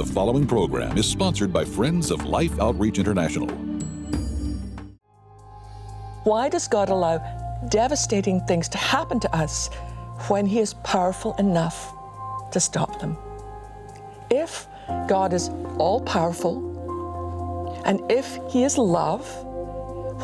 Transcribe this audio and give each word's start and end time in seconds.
The 0.00 0.14
following 0.14 0.46
program 0.46 0.96
is 0.96 1.06
sponsored 1.06 1.52
by 1.52 1.62
Friends 1.62 2.10
of 2.10 2.24
Life 2.24 2.58
Outreach 2.58 2.98
International. 2.98 3.46
Why 6.24 6.48
does 6.48 6.66
God 6.68 6.88
allow 6.88 7.18
devastating 7.68 8.40
things 8.46 8.66
to 8.70 8.78
happen 8.78 9.20
to 9.20 9.36
us 9.36 9.68
when 10.28 10.46
He 10.46 10.58
is 10.58 10.72
powerful 10.84 11.34
enough 11.34 11.92
to 12.50 12.60
stop 12.60 12.98
them? 12.98 13.18
If 14.30 14.66
God 15.06 15.34
is 15.34 15.50
all 15.76 16.00
powerful 16.00 17.82
and 17.84 18.00
if 18.10 18.38
He 18.48 18.64
is 18.64 18.78
love, 18.78 19.28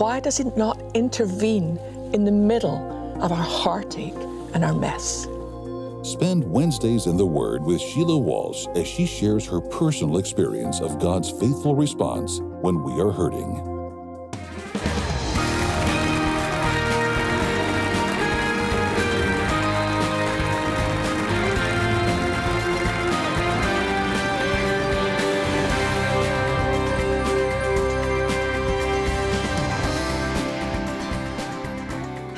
why 0.00 0.20
does 0.20 0.38
He 0.38 0.44
not 0.56 0.80
intervene 0.94 1.76
in 2.14 2.24
the 2.24 2.32
middle 2.32 3.18
of 3.20 3.30
our 3.30 3.36
heartache 3.36 4.16
and 4.54 4.64
our 4.64 4.74
mess? 4.74 5.26
Spend 6.06 6.44
Wednesdays 6.44 7.06
in 7.06 7.16
the 7.16 7.26
Word 7.26 7.64
with 7.64 7.80
Sheila 7.80 8.16
Walsh 8.16 8.68
as 8.76 8.86
she 8.86 9.06
shares 9.06 9.44
her 9.44 9.60
personal 9.60 10.18
experience 10.18 10.78
of 10.78 11.00
God's 11.00 11.32
faithful 11.32 11.74
response 11.74 12.38
when 12.60 12.84
we 12.84 12.92
are 13.00 13.10
hurting. 13.10 13.65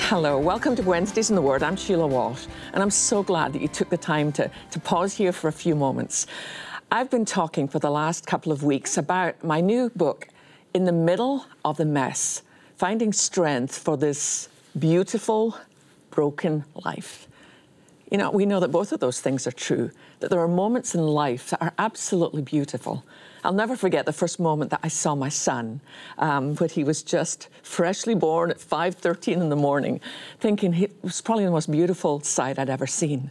Hello, 0.09 0.39
welcome 0.39 0.75
to 0.75 0.83
Wednesdays 0.83 1.29
in 1.29 1.37
the 1.37 1.43
Word. 1.43 1.63
I'm 1.63 1.77
Sheila 1.77 2.07
Walsh, 2.07 2.47
and 2.73 2.83
I'm 2.83 2.91
so 2.91 3.23
glad 3.23 3.53
that 3.53 3.61
you 3.61 3.69
took 3.69 3.91
the 3.91 3.99
time 3.99 4.33
to, 4.33 4.51
to 4.71 4.81
pause 4.81 5.13
here 5.13 5.33
for 5.33 5.49
a 5.49 5.53
few 5.53 5.75
moments. 5.75 6.27
I've 6.91 7.11
been 7.11 7.27
talking 7.27 7.69
for 7.69 7.79
the 7.79 7.91
last 7.91 8.27
couple 8.27 8.51
of 8.51 8.63
weeks 8.63 8.97
about 8.97 9.45
my 9.45 9.61
new 9.61 9.91
book, 9.91 10.29
In 10.73 10.87
the 10.87 10.93
Middle 10.93 11.45
of 11.63 11.77
the 11.77 11.85
Mess 11.85 12.41
Finding 12.79 13.13
Strength 13.13 13.77
for 13.77 13.99
This 13.99 14.49
Beautiful, 14.79 15.59
Broken 16.09 16.65
Life. 16.87 17.29
You 18.11 18.17
know, 18.17 18.31
we 18.31 18.47
know 18.47 18.61
that 18.61 18.69
both 18.69 18.93
of 18.93 19.01
those 19.01 19.21
things 19.21 19.47
are 19.47 19.53
true, 19.53 19.91
that 20.21 20.31
there 20.31 20.41
are 20.41 20.49
moments 20.49 20.95
in 20.95 21.07
life 21.07 21.51
that 21.51 21.61
are 21.61 21.75
absolutely 21.77 22.41
beautiful. 22.41 23.05
I'll 23.49 23.55
never 23.55 23.77
forget 23.77 24.05
the 24.05 24.13
first 24.13 24.39
moment 24.39 24.71
that 24.73 24.81
I 24.83 24.89
saw 24.89 25.15
my 25.15 25.31
son 25.31 25.81
um, 26.19 26.55
when 26.57 26.69
he 26.69 26.85
was 26.85 27.03
just 27.03 27.49
freshly 27.63 28.15
born 28.15 28.51
at 28.51 28.59
5.13 28.59 29.41
in 29.41 29.49
the 29.49 29.57
morning, 29.57 30.03
thinking 30.39 30.75
it 30.75 30.93
was 31.03 31.23
probably 31.23 31.47
the 31.47 31.51
most 31.51 31.71
beautiful 31.71 32.21
sight 32.21 32.59
I'd 32.59 32.69
ever 32.69 32.87
seen. 32.87 33.31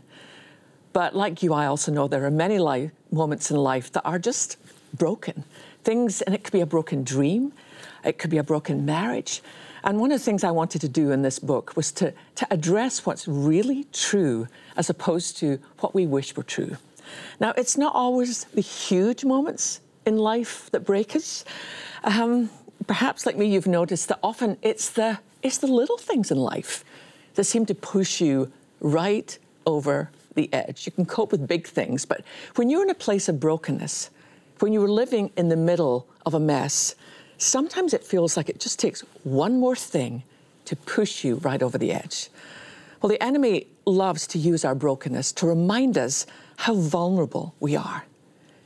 But 0.91 1.15
like 1.15 1.43
you, 1.43 1.53
I 1.53 1.67
also 1.67 1.91
know 1.91 2.07
there 2.07 2.25
are 2.25 2.31
many 2.31 2.57
life, 2.57 2.89
moments 3.11 3.51
in 3.51 3.57
life 3.57 3.91
that 3.91 4.01
are 4.05 4.17
just 4.17 4.57
broken. 4.95 5.43
Things, 5.83 6.23
and 6.23 6.33
it 6.33 6.43
could 6.43 6.53
be 6.53 6.61
a 6.61 6.65
broken 6.65 7.03
dream, 7.03 7.53
it 8.03 8.17
could 8.17 8.31
be 8.31 8.39
a 8.39 8.43
broken 8.43 8.85
marriage, 8.85 9.43
and 9.83 9.99
one 9.99 10.11
of 10.11 10.19
the 10.19 10.25
things 10.25 10.43
I 10.43 10.49
wanted 10.49 10.81
to 10.81 10.89
do 10.89 11.11
in 11.11 11.21
this 11.21 11.37
book 11.37 11.75
was 11.75 11.91
to, 11.91 12.11
to 12.33 12.47
address 12.49 13.05
what's 13.05 13.27
really 13.27 13.83
true 13.93 14.47
as 14.77 14.89
opposed 14.89 15.37
to 15.37 15.59
what 15.81 15.93
we 15.93 16.07
wish 16.07 16.35
were 16.35 16.41
true. 16.41 16.77
Now, 17.39 17.53
it's 17.55 17.77
not 17.77 17.93
always 17.93 18.45
the 18.45 18.61
huge 18.61 19.23
moments 19.23 19.81
in 20.07 20.17
life 20.17 20.71
that 20.71 20.85
break 20.85 21.15
us. 21.15 21.43
Um, 22.03 22.49
perhaps, 22.87 23.25
like 23.25 23.37
me, 23.37 23.45
you've 23.45 23.67
noticed 23.67 24.07
that 24.07 24.19
often 24.23 24.57
it's 24.61 24.89
the, 24.89 25.19
it's 25.43 25.57
the 25.57 25.67
little 25.67 25.97
things 25.97 26.31
in 26.31 26.37
life 26.37 26.83
that 27.35 27.43
seem 27.43 27.65
to 27.67 27.75
push 27.75 28.21
you 28.21 28.51
right 28.79 29.37
over 29.65 30.09
the 30.35 30.51
edge. 30.53 30.85
You 30.85 30.93
can 30.93 31.05
cope 31.05 31.31
with 31.31 31.47
big 31.47 31.67
things, 31.67 32.05
but 32.05 32.21
when 32.55 32.69
you're 32.69 32.83
in 32.83 32.89
a 32.89 32.95
place 32.95 33.27
of 33.27 33.39
brokenness, 33.39 34.09
when 34.59 34.71
you're 34.71 34.87
living 34.87 35.31
in 35.35 35.49
the 35.49 35.57
middle 35.57 36.07
of 36.25 36.33
a 36.33 36.39
mess, 36.39 36.95
sometimes 37.37 37.93
it 37.93 38.03
feels 38.03 38.37
like 38.37 38.49
it 38.49 38.59
just 38.59 38.79
takes 38.79 39.01
one 39.23 39.59
more 39.59 39.75
thing 39.75 40.23
to 40.65 40.75
push 40.75 41.23
you 41.23 41.35
right 41.35 41.61
over 41.61 41.77
the 41.77 41.91
edge. 41.91 42.29
Well, 43.01 43.09
the 43.09 43.21
enemy 43.21 43.67
loves 43.85 44.25
to 44.27 44.39
use 44.39 44.65
our 44.65 44.73
brokenness 44.73 45.31
to 45.33 45.47
remind 45.47 45.97
us 45.97 46.25
how 46.57 46.75
vulnerable 46.75 47.53
we 47.59 47.75
are. 47.75 48.05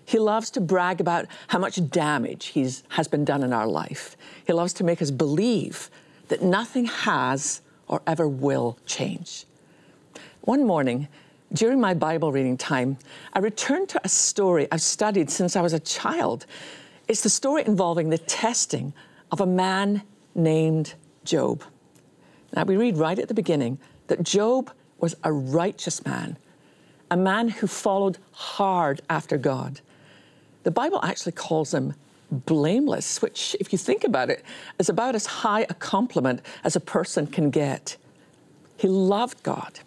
He 0.05 0.19
loves 0.19 0.49
to 0.51 0.61
brag 0.61 0.99
about 0.99 1.25
how 1.47 1.59
much 1.59 1.89
damage 1.89 2.47
he's, 2.47 2.83
has 2.89 3.07
been 3.07 3.25
done 3.25 3.43
in 3.43 3.53
our 3.53 3.67
life. 3.67 4.17
He 4.45 4.53
loves 4.53 4.73
to 4.73 4.83
make 4.83 5.01
us 5.01 5.11
believe 5.11 5.89
that 6.27 6.41
nothing 6.41 6.85
has 6.85 7.61
or 7.87 8.01
ever 8.07 8.27
will 8.27 8.77
change. 8.85 9.45
One 10.41 10.65
morning, 10.65 11.07
during 11.53 11.79
my 11.79 11.93
Bible 11.93 12.31
reading 12.31 12.57
time, 12.57 12.97
I 13.33 13.39
returned 13.39 13.89
to 13.89 14.01
a 14.03 14.09
story 14.09 14.67
I've 14.71 14.81
studied 14.81 15.29
since 15.29 15.55
I 15.55 15.61
was 15.61 15.73
a 15.73 15.79
child 15.79 16.45
it's 17.11 17.23
the 17.23 17.29
story 17.29 17.63
involving 17.65 18.09
the 18.09 18.17
testing 18.17 18.93
of 19.31 19.41
a 19.41 19.45
man 19.45 20.01
named 20.33 20.93
Job. 21.25 21.61
Now, 22.55 22.63
we 22.63 22.77
read 22.77 22.95
right 22.95 23.19
at 23.19 23.27
the 23.27 23.33
beginning 23.33 23.79
that 24.07 24.23
Job 24.23 24.71
was 24.97 25.15
a 25.25 25.31
righteous 25.33 26.05
man, 26.05 26.37
a 27.09 27.17
man 27.17 27.49
who 27.49 27.67
followed 27.67 28.17
hard 28.31 29.01
after 29.09 29.37
God. 29.37 29.81
The 30.63 30.71
Bible 30.71 30.99
actually 31.03 31.31
calls 31.33 31.73
him 31.73 31.93
blameless, 32.31 33.21
which, 33.21 33.55
if 33.59 33.71
you 33.71 33.77
think 33.77 34.03
about 34.03 34.29
it, 34.29 34.43
is 34.79 34.89
about 34.89 35.15
as 35.15 35.25
high 35.25 35.65
a 35.69 35.73
compliment 35.73 36.41
as 36.63 36.75
a 36.75 36.79
person 36.79 37.27
can 37.27 37.49
get. 37.49 37.97
He 38.77 38.87
loved 38.87 39.43
God, 39.43 39.79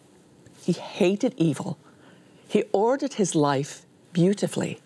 he 0.61 0.73
hated 0.73 1.35
evil, 1.37 1.79
he 2.47 2.65
ordered 2.73 3.15
his 3.15 3.35
life 3.35 3.85
beautifully. 4.13 4.81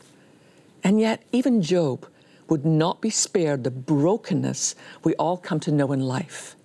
And 0.84 1.00
yet, 1.00 1.22
even 1.32 1.60
Job, 1.60 2.06
would 2.48 2.64
not 2.64 3.00
be 3.00 3.10
spared 3.10 3.64
the 3.64 3.70
brokenness 3.70 4.74
we 5.04 5.14
all 5.16 5.36
come 5.36 5.60
to 5.60 5.72
know 5.72 5.92
in 5.92 6.00
life. 6.00 6.56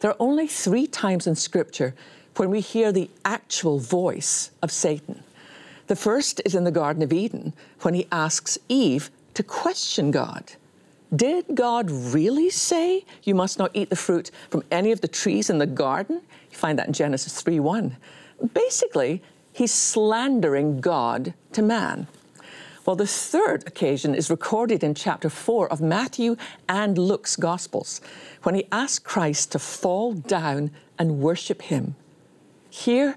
There 0.00 0.10
are 0.10 0.16
only 0.20 0.46
three 0.46 0.86
times 0.86 1.26
in 1.26 1.34
Scripture 1.34 1.94
when 2.36 2.50
we 2.50 2.60
hear 2.60 2.92
the 2.92 3.10
actual 3.24 3.78
voice 3.78 4.50
of 4.62 4.70
Satan. 4.70 5.22
The 5.88 5.96
first 5.96 6.42
is 6.44 6.54
in 6.54 6.64
the 6.64 6.70
Garden 6.70 7.02
of 7.02 7.12
Eden 7.12 7.54
when 7.80 7.94
he 7.94 8.06
asks 8.12 8.58
Eve 8.68 9.10
to 9.34 9.42
question 9.42 10.10
God. 10.10 10.52
Did 11.14 11.46
God 11.54 11.90
really 11.90 12.50
say 12.50 13.06
you 13.22 13.34
must 13.34 13.58
not 13.58 13.70
eat 13.72 13.88
the 13.88 13.96
fruit 13.96 14.30
from 14.50 14.62
any 14.70 14.92
of 14.92 15.00
the 15.00 15.08
trees 15.08 15.48
in 15.48 15.56
the 15.56 15.66
garden? 15.66 16.20
You 16.50 16.56
find 16.56 16.78
that 16.78 16.88
in 16.88 16.92
Genesis 16.92 17.40
3 17.40 17.58
1. 17.60 17.96
Basically, 18.52 19.22
he's 19.50 19.72
slandering 19.72 20.80
God 20.82 21.32
to 21.52 21.62
man. 21.62 22.06
Well, 22.84 22.96
the 22.96 23.06
third 23.06 23.66
occasion 23.66 24.14
is 24.14 24.30
recorded 24.30 24.84
in 24.84 24.94
chapter 24.94 25.30
4 25.30 25.72
of 25.72 25.80
Matthew 25.80 26.36
and 26.68 26.98
Luke's 26.98 27.36
Gospels, 27.36 28.02
when 28.42 28.54
he 28.54 28.66
asks 28.70 28.98
Christ 28.98 29.52
to 29.52 29.58
fall 29.58 30.12
down 30.12 30.70
and 30.98 31.20
worship 31.20 31.62
him. 31.62 31.96
Here, 32.68 33.16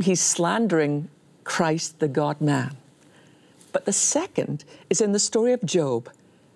he's 0.00 0.20
slandering 0.20 1.10
Christ, 1.48 1.98
the 1.98 2.08
God 2.08 2.42
man. 2.42 2.76
But 3.72 3.86
the 3.86 3.92
second 3.92 4.64
is 4.90 5.00
in 5.00 5.12
the 5.12 5.18
story 5.18 5.54
of 5.54 5.64
Job, 5.64 6.10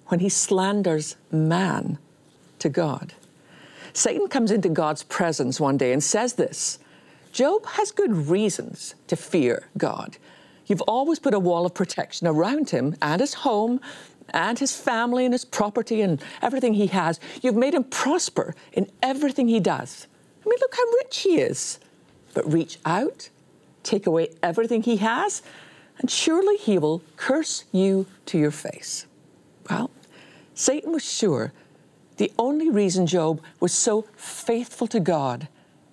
when 0.09 0.21
he 0.21 0.29
slanders 0.29 1.17
man 1.31 1.97
to 2.59 2.69
God. 2.69 3.15
Satan 3.95 4.29
comes 4.29 4.51
into 4.51 4.69
God's 4.69 5.03
presence 5.03 5.59
one 5.59 5.79
day 5.79 5.95
and 5.95 6.05
says 6.05 6.35
this 6.35 6.79
Job 7.33 7.65
has 7.65 7.91
good 7.91 8.29
reasons 8.29 8.95
to 9.07 9.17
fear 9.17 9.71
God. 9.79 10.19
You've 10.67 10.83
always 10.83 11.19
put 11.19 11.33
a 11.33 11.41
wall 11.41 11.65
of 11.65 11.73
protection 11.73 12.27
around 12.27 12.69
him 12.69 12.95
and 13.01 13.21
his 13.21 13.33
home 13.33 13.81
and 14.29 14.59
his 14.59 14.77
family 14.77 15.25
and 15.25 15.33
his 15.33 15.47
property 15.47 16.03
and 16.03 16.23
everything 16.43 16.75
he 16.75 16.89
has. 16.89 17.19
You've 17.41 17.57
made 17.57 17.73
him 17.73 17.85
prosper 17.85 18.55
in 18.75 18.91
everything 19.03 19.49
he 19.49 19.59
does. 19.59 20.07
I 20.45 20.49
mean, 20.51 20.59
look 20.61 20.75
how 20.75 20.85
rich 21.03 21.19
he 21.21 21.41
is. 21.41 21.79
But 22.35 22.51
reach 22.53 22.79
out, 22.85 23.31
take 23.83 24.07
away 24.07 24.31
everything 24.43 24.83
he 24.83 24.97
has, 24.99 25.43
and 25.99 26.11
surely 26.11 26.57
he 26.57 26.79
will 26.79 27.03
curse 27.17 27.65
you 27.73 28.07
to 28.27 28.39
your 28.39 28.51
face. 28.51 29.07
Well, 29.69 29.91
Satan 30.55 30.93
was 30.93 31.05
sure 31.05 31.53
the 32.17 32.33
only 32.39 32.71
reason 32.71 33.07
Job 33.07 33.41
was 33.61 33.73
so 33.73 34.03
faithful 34.17 34.87
to 34.89 35.01
God 35.01 35.49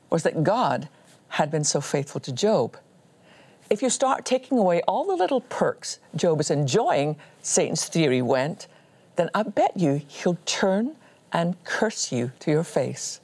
was 0.10 0.24
that 0.24 0.44
God 0.44 0.90
had 1.30 1.52
been 1.52 1.64
so 1.64 1.82
faithful 1.82 2.20
to 2.22 2.32
Job 2.32 2.78
if 3.70 3.84
you 3.84 3.90
start 3.90 4.26
taking 4.26 4.58
away 4.58 4.82
all 4.88 5.06
the 5.06 5.16
little 5.16 5.42
perks 5.42 6.00
Job 6.16 6.40
is 6.40 6.50
enjoying, 6.50 7.16
Satan's 7.42 7.86
theory 7.86 8.22
went, 8.22 8.68
then 9.16 9.30
I 9.34 9.44
bet 9.44 9.78
you 9.78 10.02
he'll 10.08 10.38
turn 10.46 10.96
and 11.32 11.62
curse 11.64 12.12
you 12.12 12.32
to 12.40 12.52
your 12.52 12.64
face. 12.64 13.22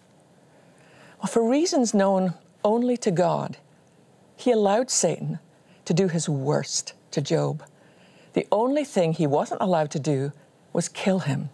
Well, 1.17 1.27
for 1.27 1.49
reasons 1.49 1.93
known 1.93 2.35
only 2.63 2.97
to 2.97 3.11
God, 3.11 3.57
he 4.35 4.51
allowed 4.51 4.89
Satan 4.89 5.39
to 5.85 5.93
do 5.93 6.07
his 6.07 6.27
worst 6.27 6.93
to 7.11 7.21
Job. 7.21 7.63
The 8.33 8.47
only 8.51 8.83
thing 8.83 9.13
he 9.13 9.27
wasn't 9.27 9.61
allowed 9.61 9.91
to 9.91 9.99
do 9.99 10.31
was 10.73 10.89
kill 10.89 11.19
him. 11.19 11.49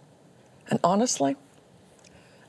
And 0.68 0.80
honestly, 0.82 1.36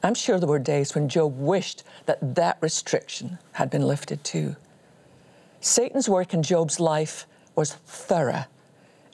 I'm 0.01 0.15
sure 0.15 0.39
there 0.39 0.50
were 0.50 0.59
days 0.59 0.95
when 0.95 1.07
Job 1.07 1.38
wished 1.38 1.83
that 2.06 2.35
that 2.35 2.57
restriction 2.62 3.38
had 3.53 3.69
been 3.69 3.83
lifted 3.83 4.24
too. 4.24 4.56
Satan's 5.62 6.09
work 6.09 6.33
in 6.33 6.44
Job's 6.44 6.79
life 6.79 7.25
was 7.56 7.74
thorough, 7.74 8.45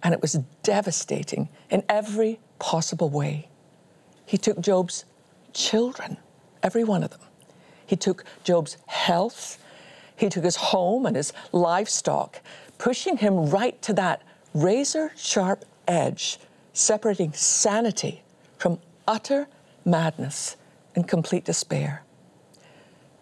and 0.02 0.14
it 0.14 0.22
was 0.22 0.40
devastating 0.64 1.50
in 1.70 1.84
every 1.88 2.40
possible 2.58 3.10
way. 3.10 3.50
He 4.26 4.38
took 4.38 4.60
Job's 4.60 5.06
children, 5.54 6.18
every 6.64 6.84
one 6.84 7.04
of 7.04 7.12
them. 7.12 7.22
He 7.86 7.96
took 7.96 8.24
Job's 8.44 8.78
health. 8.88 9.64
He 10.20 10.28
took 10.28 10.44
his 10.44 10.58
home 10.58 11.06
and 11.06 11.16
his 11.16 11.32
livestock, 11.54 12.42
pushing 12.78 13.18
him 13.18 13.50
right 13.50 13.82
to 13.84 13.94
that 13.94 14.22
razor 14.54 15.14
sharp 15.16 15.64
edge, 15.88 16.38
separating 16.74 17.32
sanity 17.32 18.22
from 18.58 18.80
utter 19.08 19.48
madness 19.86 20.58
and 20.94 21.08
complete 21.08 21.46
despair. 21.46 22.04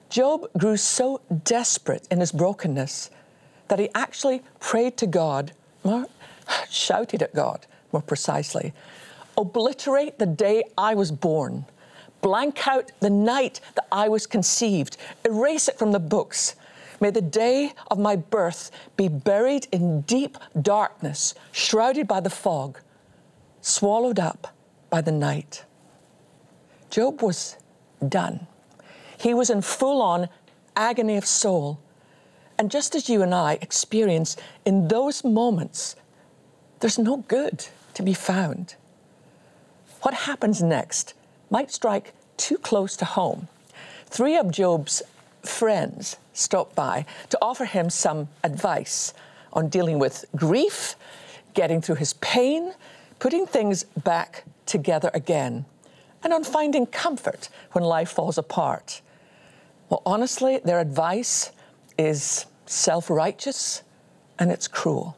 Job 0.10 0.48
grew 0.58 0.76
so 0.76 1.22
desperate 1.44 2.08
in 2.10 2.20
his 2.20 2.32
brokenness 2.32 3.12
that 3.68 3.78
he 3.78 3.90
actually 3.94 4.42
prayed 4.60 4.98
to 4.98 5.06
God, 5.06 5.52
or 5.84 6.08
shouted 6.70 7.22
at 7.22 7.36
God 7.36 7.68
more 7.92 8.02
precisely, 8.02 8.74
obliterate 9.38 10.18
the 10.18 10.26
day 10.26 10.64
I 10.78 10.96
was 10.96 11.12
born, 11.12 11.66
blank 12.22 12.68
out 12.68 12.92
the 13.02 13.10
night 13.10 13.60
that 13.76 13.86
I 13.92 14.10
was 14.10 14.26
conceived, 14.26 14.98
erase 15.24 15.68
it 15.68 15.78
from 15.78 15.92
the 15.92 16.00
books. 16.00 16.56
May 17.00 17.12
the 17.12 17.22
day 17.22 17.74
of 17.92 18.00
my 18.00 18.16
birth 18.16 18.72
be 18.96 19.08
buried 19.08 19.68
in 19.72 20.02
deep 20.02 20.38
darkness, 20.60 21.36
shrouded 21.52 22.08
by 22.08 22.20
the 22.20 22.30
fog, 22.30 22.80
swallowed 23.62 24.20
up 24.20 24.56
by 24.90 25.02
the 25.02 25.12
night. 25.12 25.66
Job 26.90 27.22
was 27.22 27.58
done. 28.08 28.48
He 29.20 29.34
was 29.34 29.50
in 29.50 29.62
full 29.62 30.02
on 30.02 30.30
agony 30.76 31.18
of 31.18 31.26
soul. 31.26 31.80
And 32.58 32.72
just 32.72 32.96
as 32.96 33.10
you 33.10 33.22
and 33.22 33.34
I 33.36 33.60
experience 33.62 34.36
in 34.66 34.88
those 34.88 35.24
moments, 35.24 35.96
there's 36.80 36.98
no 36.98 37.18
good 37.28 37.68
to 37.94 38.04
be 38.04 38.14
found. 38.14 38.76
What 40.02 40.14
happens 40.14 40.62
next 40.62 41.14
might 41.50 41.72
strike 41.72 42.14
too 42.38 42.58
close 42.58 42.96
to 42.98 43.06
home. 43.06 43.48
Three 44.06 44.38
of 44.38 44.52
Job's 44.52 45.02
friends 45.44 46.18
stopped 46.38 46.76
by 46.76 47.06
to 47.30 47.38
offer 47.42 47.66
him 47.66 47.90
some 47.90 48.30
advice 48.44 49.14
on 49.54 49.70
dealing 49.70 50.00
with 50.00 50.26
grief, 50.36 50.96
getting 51.54 51.82
through 51.82 51.96
his 51.96 52.14
pain, 52.14 52.74
putting 53.20 53.46
things 53.48 53.84
back 54.04 54.44
together 54.66 55.10
again, 55.14 55.66
and 56.24 56.34
on 56.34 56.44
finding 56.44 56.86
comfort 56.86 57.50
when 57.72 57.84
life 57.84 58.10
falls 58.10 58.38
apart. 58.38 59.02
Well, 59.90 60.02
honestly, 60.06 60.60
their 60.64 60.80
advice 60.80 61.52
is 61.98 62.46
self 62.66 63.10
righteous 63.10 63.84
and 64.38 64.52
it's 64.52 64.68
cruel. 64.68 65.18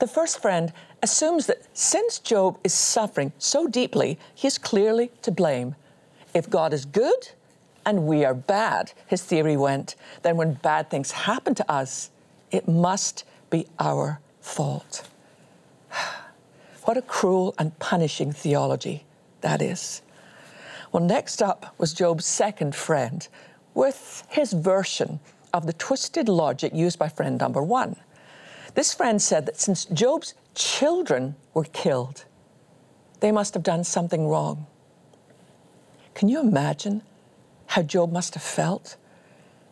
The 0.00 0.06
first 0.08 0.40
friend 0.40 0.72
assumes 1.02 1.46
that 1.46 1.62
since 1.76 2.18
Job 2.18 2.58
is 2.64 2.74
suffering 2.74 3.32
so 3.38 3.66
deeply, 3.66 4.18
he's 4.34 4.58
clearly 4.58 5.12
to 5.22 5.30
blame. 5.30 5.76
If 6.34 6.50
God 6.50 6.72
is 6.72 6.84
good 6.84 7.28
and 7.86 8.06
we 8.06 8.24
are 8.24 8.34
bad, 8.34 8.92
his 9.06 9.22
theory 9.22 9.56
went, 9.56 9.96
then 10.22 10.36
when 10.36 10.54
bad 10.54 10.90
things 10.90 11.10
happen 11.10 11.54
to 11.54 11.70
us, 11.70 12.10
it 12.50 12.68
must 12.68 13.24
be 13.50 13.66
our 13.78 14.20
fault. 14.40 15.08
What 16.84 16.98
a 16.98 17.02
cruel 17.02 17.54
and 17.58 17.78
punishing 17.78 18.30
theology 18.30 19.06
that 19.40 19.62
is. 19.62 20.02
Well, 20.92 21.02
next 21.02 21.40
up 21.40 21.74
was 21.78 21.94
Job's 21.94 22.26
second 22.26 22.74
friend 22.74 23.26
with 23.72 24.22
his 24.28 24.52
version 24.52 25.18
of 25.54 25.66
the 25.66 25.72
twisted 25.72 26.28
logic 26.28 26.74
used 26.74 26.98
by 26.98 27.08
friend 27.08 27.38
number 27.38 27.62
one. 27.62 27.96
This 28.74 28.92
friend 28.92 29.22
said 29.22 29.46
that 29.46 29.58
since 29.58 29.86
Job's 29.86 30.34
children 30.54 31.36
were 31.54 31.64
killed, 31.64 32.24
they 33.20 33.32
must 33.32 33.54
have 33.54 33.62
done 33.62 33.84
something 33.84 34.28
wrong. 34.28 34.66
Can 36.14 36.28
you 36.28 36.40
imagine 36.40 37.02
how 37.74 37.82
Job 37.82 38.12
must 38.12 38.34
have 38.34 38.42
felt? 38.42 38.96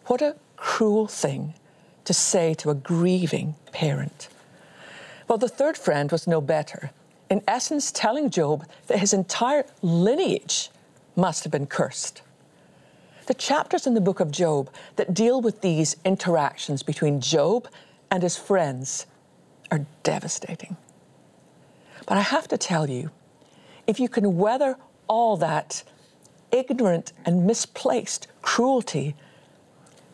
What 0.07 0.21
a 0.23 0.35
cruel 0.57 1.07
thing 1.07 1.55
to 2.05 2.13
say 2.13 2.53
to 2.55 2.71
a 2.71 2.75
grieving 2.75 3.55
parent. 3.71 4.29
Well, 5.29 5.39
the 5.39 5.49
third 5.49 5.79
friend 5.79 6.11
was 6.11 6.27
no 6.27 6.41
better, 6.41 6.91
in 7.31 7.45
essence, 7.47 7.93
telling 7.93 8.29
Job 8.29 8.67
that 8.89 8.99
his 8.99 9.13
entire 9.13 9.65
lineage 9.83 10.71
must 11.15 11.45
have 11.45 11.53
been 11.53 11.69
cursed. 11.69 12.23
The 13.27 13.35
chapters 13.35 13.87
in 13.87 13.95
the 13.95 14.01
book 14.01 14.19
of 14.19 14.33
Job 14.33 14.69
that 14.97 15.15
deal 15.15 15.41
with 15.41 15.61
these 15.61 15.95
interactions 16.05 16.83
between 16.83 17.21
Job 17.21 17.69
and 18.11 18.25
his 18.25 18.37
friends 18.37 19.07
are 19.71 19.87
devastating. 20.03 20.77
But 22.07 22.19
I 22.19 22.23
have 22.23 22.49
to 22.49 22.59
tell 22.59 22.91
you, 22.91 23.13
if 23.87 24.01
you 24.01 24.09
can 24.09 24.39
weather 24.39 24.77
all 25.07 25.37
that 25.37 25.85
ignorant 26.53 27.13
and 27.25 27.47
misplaced 27.47 28.29
cruelty, 28.43 29.17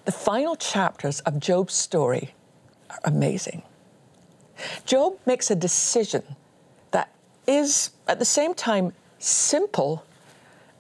the 0.05 0.13
final 0.13 0.57
chapters 0.57 1.21
of 1.21 1.39
Job's 1.39 1.75
story 1.75 2.35
are 2.89 3.01
amazing. 3.05 3.63
Job 4.87 5.19
makes 5.27 5.51
a 5.51 5.55
decision 5.55 6.23
that 6.93 7.13
is 7.47 7.91
at 8.07 8.19
the 8.19 8.25
same 8.25 8.55
time 8.55 8.93
simple 9.19 10.05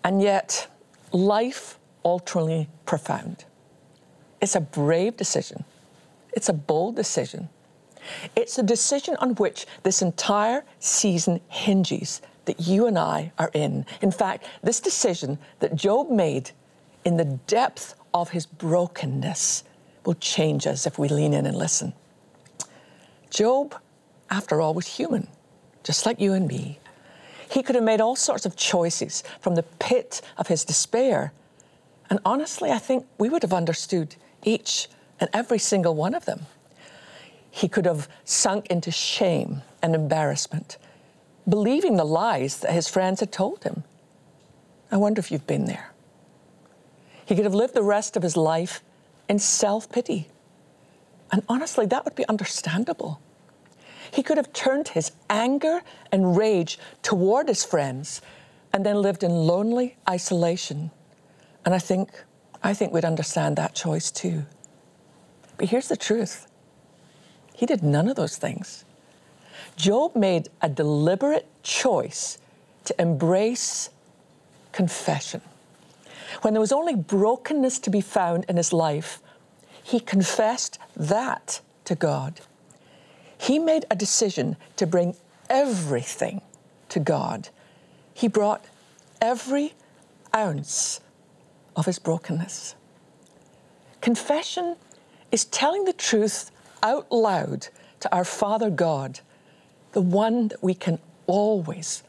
and 0.05 0.23
yet 0.23 0.69
life 1.13 1.79
alteringly 2.03 2.69
profound. 2.87 3.45
It's 4.41 4.55
a 4.55 4.61
brave 4.61 5.17
decision, 5.17 5.65
it's 6.33 6.49
a 6.49 6.53
bold 6.53 6.97
decision. 6.97 7.49
It's 8.37 8.59
a 8.59 8.63
decision 8.63 9.17
on 9.17 9.35
which 9.35 9.67
this 9.83 10.01
entire 10.01 10.65
season 10.79 11.41
hinges 11.49 12.23
that 12.49 12.67
you 12.67 12.87
and 12.87 12.99
I 12.99 13.31
are 13.39 13.51
in. 13.55 13.87
In 14.01 14.11
fact, 14.11 14.47
this 14.63 14.81
decision 14.81 15.39
that 15.61 15.77
Job 15.77 16.11
made 16.11 16.51
in 17.05 17.17
the 17.17 17.25
depth 17.47 17.95
of 18.13 18.31
his 18.31 18.47
brokenness 18.47 19.65
will 20.05 20.15
change 20.15 20.67
us 20.67 20.87
if 20.87 20.99
we 20.99 21.09
lean 21.09 21.35
in 21.35 21.47
and 21.47 21.57
listen. 21.57 21.93
Job, 23.31 23.75
after 24.31 24.61
all, 24.61 24.73
was 24.73 24.87
human, 24.87 25.29
just 25.85 26.07
like 26.07 26.21
you 26.21 26.33
and 26.33 26.49
me. 26.49 26.79
He 27.51 27.63
could 27.63 27.75
have 27.75 27.85
made 27.85 28.01
all 28.01 28.17
sorts 28.17 28.47
of 28.47 28.57
choices 28.57 29.23
from 29.41 29.55
the 29.55 29.63
pit 29.63 30.23
of 30.39 30.49
his 30.49 30.65
despair. 30.65 31.33
And 32.09 32.19
honestly, 32.25 32.71
I 32.71 32.79
think 32.79 33.07
we 33.19 33.29
would 33.29 33.43
have 33.43 33.53
understood 33.53 34.17
each 34.43 34.89
and 35.21 35.29
every 35.35 35.59
single 35.59 35.95
one 35.95 36.15
of 36.15 36.25
them. 36.25 36.47
He 37.51 37.69
could 37.69 37.85
have 37.85 38.09
sunk 38.25 38.67
into 38.69 38.91
shame 38.91 39.63
and 39.83 39.95
embarrassment, 39.95 40.79
believing 41.49 41.97
the 41.97 42.05
lies 42.05 42.61
that 42.61 42.73
his 42.73 42.89
friends 42.89 43.21
had 43.21 43.33
told 43.33 43.65
him. 43.65 43.85
I 44.91 44.97
wonder 44.97 45.21
if 45.21 45.31
you've 45.31 45.47
been 45.47 45.65
there. 45.65 45.93
He 47.25 47.35
could 47.35 47.45
have 47.45 47.55
lived 47.55 47.75
the 47.75 47.83
rest 47.83 48.17
of 48.17 48.23
his 48.23 48.37
life 48.37 48.83
in 49.29 49.39
self 49.39 49.91
pity. 49.91 50.29
And 51.31 51.43
honestly, 51.49 51.87
that 51.87 52.05
would 52.05 52.15
be 52.15 52.27
understandable. 52.29 53.21
He 54.11 54.23
could 54.23 54.39
have 54.39 54.53
turned 54.55 54.89
his 54.89 55.13
anger 55.29 55.83
and 56.11 56.37
rage 56.37 56.79
toward 57.03 57.49
his 57.49 57.65
friends 57.65 58.23
and 58.73 58.85
then 58.85 59.03
lived 59.03 59.23
in 59.23 59.31
lonely 59.31 59.97
isolation. 60.09 60.91
And 61.65 61.75
I 61.75 61.79
think, 61.79 62.11
I 62.63 62.73
think 62.73 62.93
we'd 62.93 63.05
understand 63.05 63.57
that 63.57 63.75
choice 63.75 64.11
too. 64.11 64.47
But 65.59 65.69
here's 65.69 65.89
the 65.89 65.97
truth 65.97 66.47
he 67.53 67.67
did 67.67 67.83
none 67.83 68.09
of 68.09 68.17
those 68.17 68.37
things. 68.37 68.85
Job 69.79 70.17
made 70.17 70.49
a 70.61 70.69
deliberate 70.69 71.47
choice 71.63 72.39
to 72.85 73.01
embrace 73.01 73.91
confession. 74.73 75.41
When 76.43 76.53
there 76.53 76.61
was 76.61 76.73
only 76.73 76.97
brokenness 76.97 77.79
to 77.81 77.91
be 77.91 78.01
found 78.01 78.45
in 78.49 78.57
his 78.57 78.73
life, 78.73 79.23
he 79.83 80.01
confessed 80.01 80.81
that 80.97 81.61
to 81.85 81.95
God. 81.95 82.41
He 83.39 83.61
made 83.61 83.85
a 83.89 83.95
decision 83.95 84.57
to 84.77 84.87
bring 84.87 85.15
everything 85.49 86.43
to 86.89 86.99
God. 86.99 87.49
He 88.13 88.27
brought 88.27 88.65
every 89.23 89.75
ounce 90.35 91.01
of 91.77 91.87
his 91.87 92.01
brokenness. 92.01 92.75
Confession 94.01 94.75
is 95.31 95.45
telling 95.45 95.85
the 95.85 95.93
truth 95.93 96.51
out 96.83 97.13
loud 97.13 97.69
to 98.01 98.13
our 98.15 98.25
Father 98.25 98.71
God, 98.71 99.21
the 99.99 100.03
one 100.03 100.47
that 100.47 100.63
we 100.63 100.75
can 100.75 100.97
always, 101.27 102.05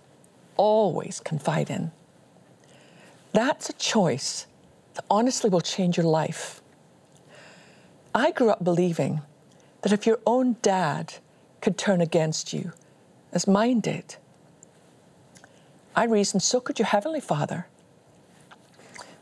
always 0.58 1.20
confide 1.22 1.72
in. 1.72 1.92
That's 3.34 3.68
a 3.68 3.74
choice 3.74 4.46
that 4.94 5.06
honestly 5.10 5.50
will 5.50 5.60
change 5.60 5.98
your 5.98 6.06
life. 6.06 6.62
I 8.14 8.30
grew 8.30 8.52
up 8.52 8.64
believing 8.64 9.22
that 9.82 9.92
if 9.92 10.06
your 10.06 10.20
own 10.28 10.58
dad 10.62 11.16
could 11.62 11.80
turn 11.80 12.00
against 12.00 12.54
you, 12.54 12.74
as 13.34 13.48
mine 13.48 13.80
did, 13.80 14.18
I 15.96 16.04
reasoned 16.04 16.44
so 16.44 16.60
could 16.60 16.78
your 16.78 16.86
Heavenly 16.86 17.22
Father. 17.22 17.66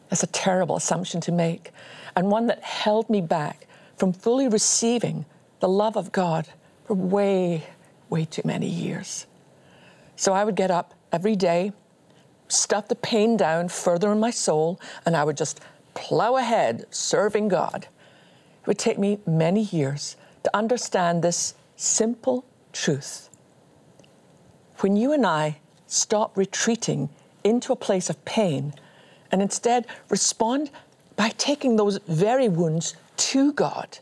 That's 0.09 0.24
a 0.24 0.27
terrible 0.27 0.75
assumption 0.75 1.21
to 1.21 1.31
make, 1.31 1.71
and 2.17 2.29
one 2.29 2.47
that 2.47 2.62
held 2.63 3.09
me 3.09 3.21
back 3.21 3.65
from 3.95 4.12
fully 4.12 4.50
receiving 4.50 5.25
the 5.62 5.69
love 5.69 5.95
of 5.95 6.12
God 6.12 6.50
for 6.83 6.95
way, 6.95 7.63
way 8.09 8.25
too 8.25 8.41
many 8.45 8.67
years. 8.67 9.25
So 10.15 10.33
I 10.33 10.43
would 10.43 10.55
get 10.55 10.71
up 10.71 10.93
every 11.11 11.35
day, 11.35 11.71
stuff 12.47 12.87
the 12.87 12.95
pain 12.95 13.37
down 13.37 13.69
further 13.69 14.11
in 14.11 14.19
my 14.19 14.31
soul, 14.31 14.79
and 15.05 15.15
I 15.15 15.23
would 15.23 15.37
just 15.37 15.59
plow 15.93 16.35
ahead 16.35 16.85
serving 16.91 17.47
God. 17.47 17.87
It 18.61 18.67
would 18.67 18.79
take 18.79 18.97
me 18.97 19.19
many 19.25 19.63
years 19.63 20.15
to 20.43 20.55
understand 20.55 21.23
this 21.23 21.55
simple 21.75 22.45
truth. 22.73 23.29
When 24.79 24.95
you 24.95 25.13
and 25.13 25.25
I 25.25 25.57
stop 25.87 26.37
retreating 26.37 27.09
into 27.43 27.71
a 27.73 27.75
place 27.75 28.09
of 28.09 28.23
pain 28.25 28.73
and 29.31 29.41
instead 29.41 29.87
respond 30.09 30.69
by 31.15 31.29
taking 31.29 31.75
those 31.75 31.97
very 32.07 32.49
wounds 32.49 32.95
to 33.17 33.51
God, 33.53 33.99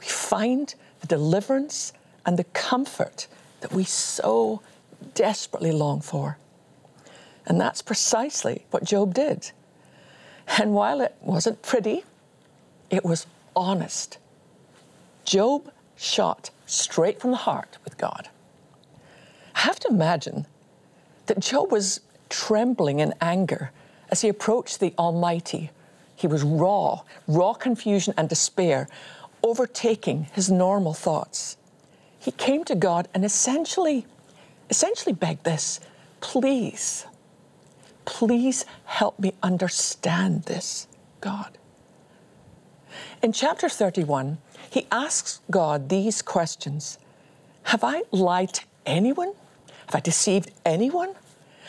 we 0.00 0.06
find 0.06 0.74
the 1.00 1.06
deliverance 1.06 1.92
and 2.26 2.38
the 2.38 2.44
comfort 2.44 3.26
that 3.60 3.72
we 3.72 3.84
so 3.84 4.60
desperately 5.14 5.72
long 5.72 6.00
for. 6.00 6.38
And 7.46 7.60
that's 7.60 7.82
precisely 7.82 8.64
what 8.70 8.84
Job 8.84 9.14
did. 9.14 9.50
And 10.58 10.74
while 10.74 11.00
it 11.00 11.14
wasn't 11.20 11.62
pretty, 11.62 12.04
it 12.90 13.04
was 13.04 13.26
honest. 13.56 14.18
Job 15.24 15.70
shot 15.96 16.50
straight 16.66 17.20
from 17.20 17.30
the 17.30 17.38
heart 17.38 17.78
with 17.84 17.98
God. 17.98 18.28
I 19.54 19.60
have 19.60 19.78
to 19.80 19.88
imagine 19.88 20.46
that 21.26 21.40
Job 21.40 21.70
was 21.70 22.00
trembling 22.28 23.00
in 23.00 23.14
anger 23.20 23.70
as 24.10 24.20
he 24.20 24.28
approached 24.28 24.80
the 24.80 24.92
Almighty. 24.98 25.70
He 26.16 26.26
was 26.26 26.42
raw, 26.42 27.00
raw 27.26 27.54
confusion 27.54 28.14
and 28.16 28.28
despair 28.28 28.88
overtaking 29.42 30.28
his 30.32 30.50
normal 30.50 30.94
thoughts. 30.94 31.56
He 32.24 32.30
came 32.30 32.64
to 32.64 32.74
God 32.74 33.06
and 33.12 33.22
essentially, 33.22 34.06
essentially 34.70 35.12
begged 35.12 35.44
this 35.44 35.78
please, 36.22 37.04
please 38.06 38.64
help 38.86 39.18
me 39.18 39.34
understand 39.42 40.44
this, 40.44 40.88
God. 41.20 41.58
In 43.22 43.30
chapter 43.30 43.68
31, 43.68 44.38
he 44.70 44.86
asks 44.90 45.40
God 45.50 45.90
these 45.90 46.22
questions 46.22 46.98
Have 47.64 47.84
I 47.84 48.04
lied 48.10 48.54
to 48.54 48.64
anyone? 48.86 49.34
Have 49.86 49.94
I 49.96 50.00
deceived 50.00 50.50
anyone? 50.64 51.14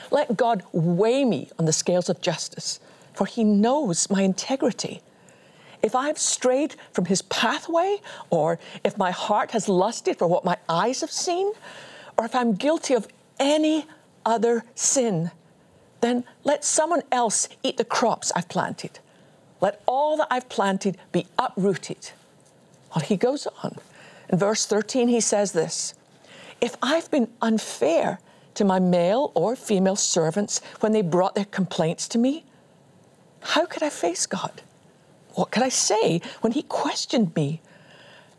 Let 0.10 0.38
God 0.38 0.64
weigh 0.72 1.26
me 1.26 1.50
on 1.60 1.66
the 1.66 1.74
scales 1.74 2.08
of 2.08 2.22
justice, 2.22 2.80
for 3.14 3.26
he 3.26 3.44
knows 3.44 4.10
my 4.10 4.22
integrity 4.22 5.02
if 5.86 5.94
I've 5.94 6.18
strayed 6.18 6.76
from 6.92 7.06
his 7.06 7.22
pathway, 7.22 8.02
or 8.32 8.58
if 8.84 8.98
my 8.98 9.12
heart 9.12 9.52
has 9.52 9.70
lusted 9.70 10.18
for 10.18 10.28
what 10.28 10.44
my 10.44 10.58
eyes 10.68 11.02
have 11.02 11.12
seen, 11.12 11.52
or 12.18 12.26
if 12.26 12.34
I'm 12.34 12.56
guilty 12.56 12.96
of 12.96 13.08
any 13.40 13.86
other 14.26 14.64
sin, 14.74 15.30
then 16.02 16.24
let 16.44 16.66
someone 16.66 17.04
else 17.12 17.48
eat 17.62 17.78
the 17.78 17.86
crops 17.86 18.32
I've 18.36 18.50
planted. 18.50 18.98
Let 19.62 19.84
all 19.86 20.18
that 20.18 20.28
I've 20.32 20.50
planted 20.50 20.98
be 21.12 21.28
uprooted. 21.38 22.10
Well, 22.96 23.06
he 23.06 23.16
goes 23.16 23.48
on. 23.62 23.78
In 24.30 24.40
verse 24.40 24.66
13, 24.66 25.08
he 25.08 25.22
says 25.22 25.52
this 25.52 25.94
If 26.62 26.76
I've 26.82 27.12
been 27.12 27.28
unfair 27.44 28.20
to 28.56 28.66
my 28.66 28.80
male 28.80 29.32
or 29.36 29.56
female 29.56 29.98
servants 29.98 30.62
when 30.80 30.94
they 30.94 31.04
brought 31.04 31.36
their 31.36 31.46
complaints 31.46 32.08
to 32.08 32.18
me, 32.18 32.44
how 33.42 33.68
could 33.68 33.84
I 33.84 33.92
face 33.92 34.26
God? 34.26 34.64
What 35.36 35.52
could 35.52 35.64
I 35.64 35.70
say 35.70 36.22
when 36.42 36.54
he 36.54 36.64
questioned 36.64 37.36
me? 37.36 37.62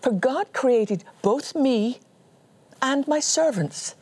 For 0.00 0.10
God 0.10 0.52
created 0.52 1.04
both 1.22 1.54
me 1.54 2.00
and 2.82 3.06
my 3.06 3.20
servants. 3.20 3.94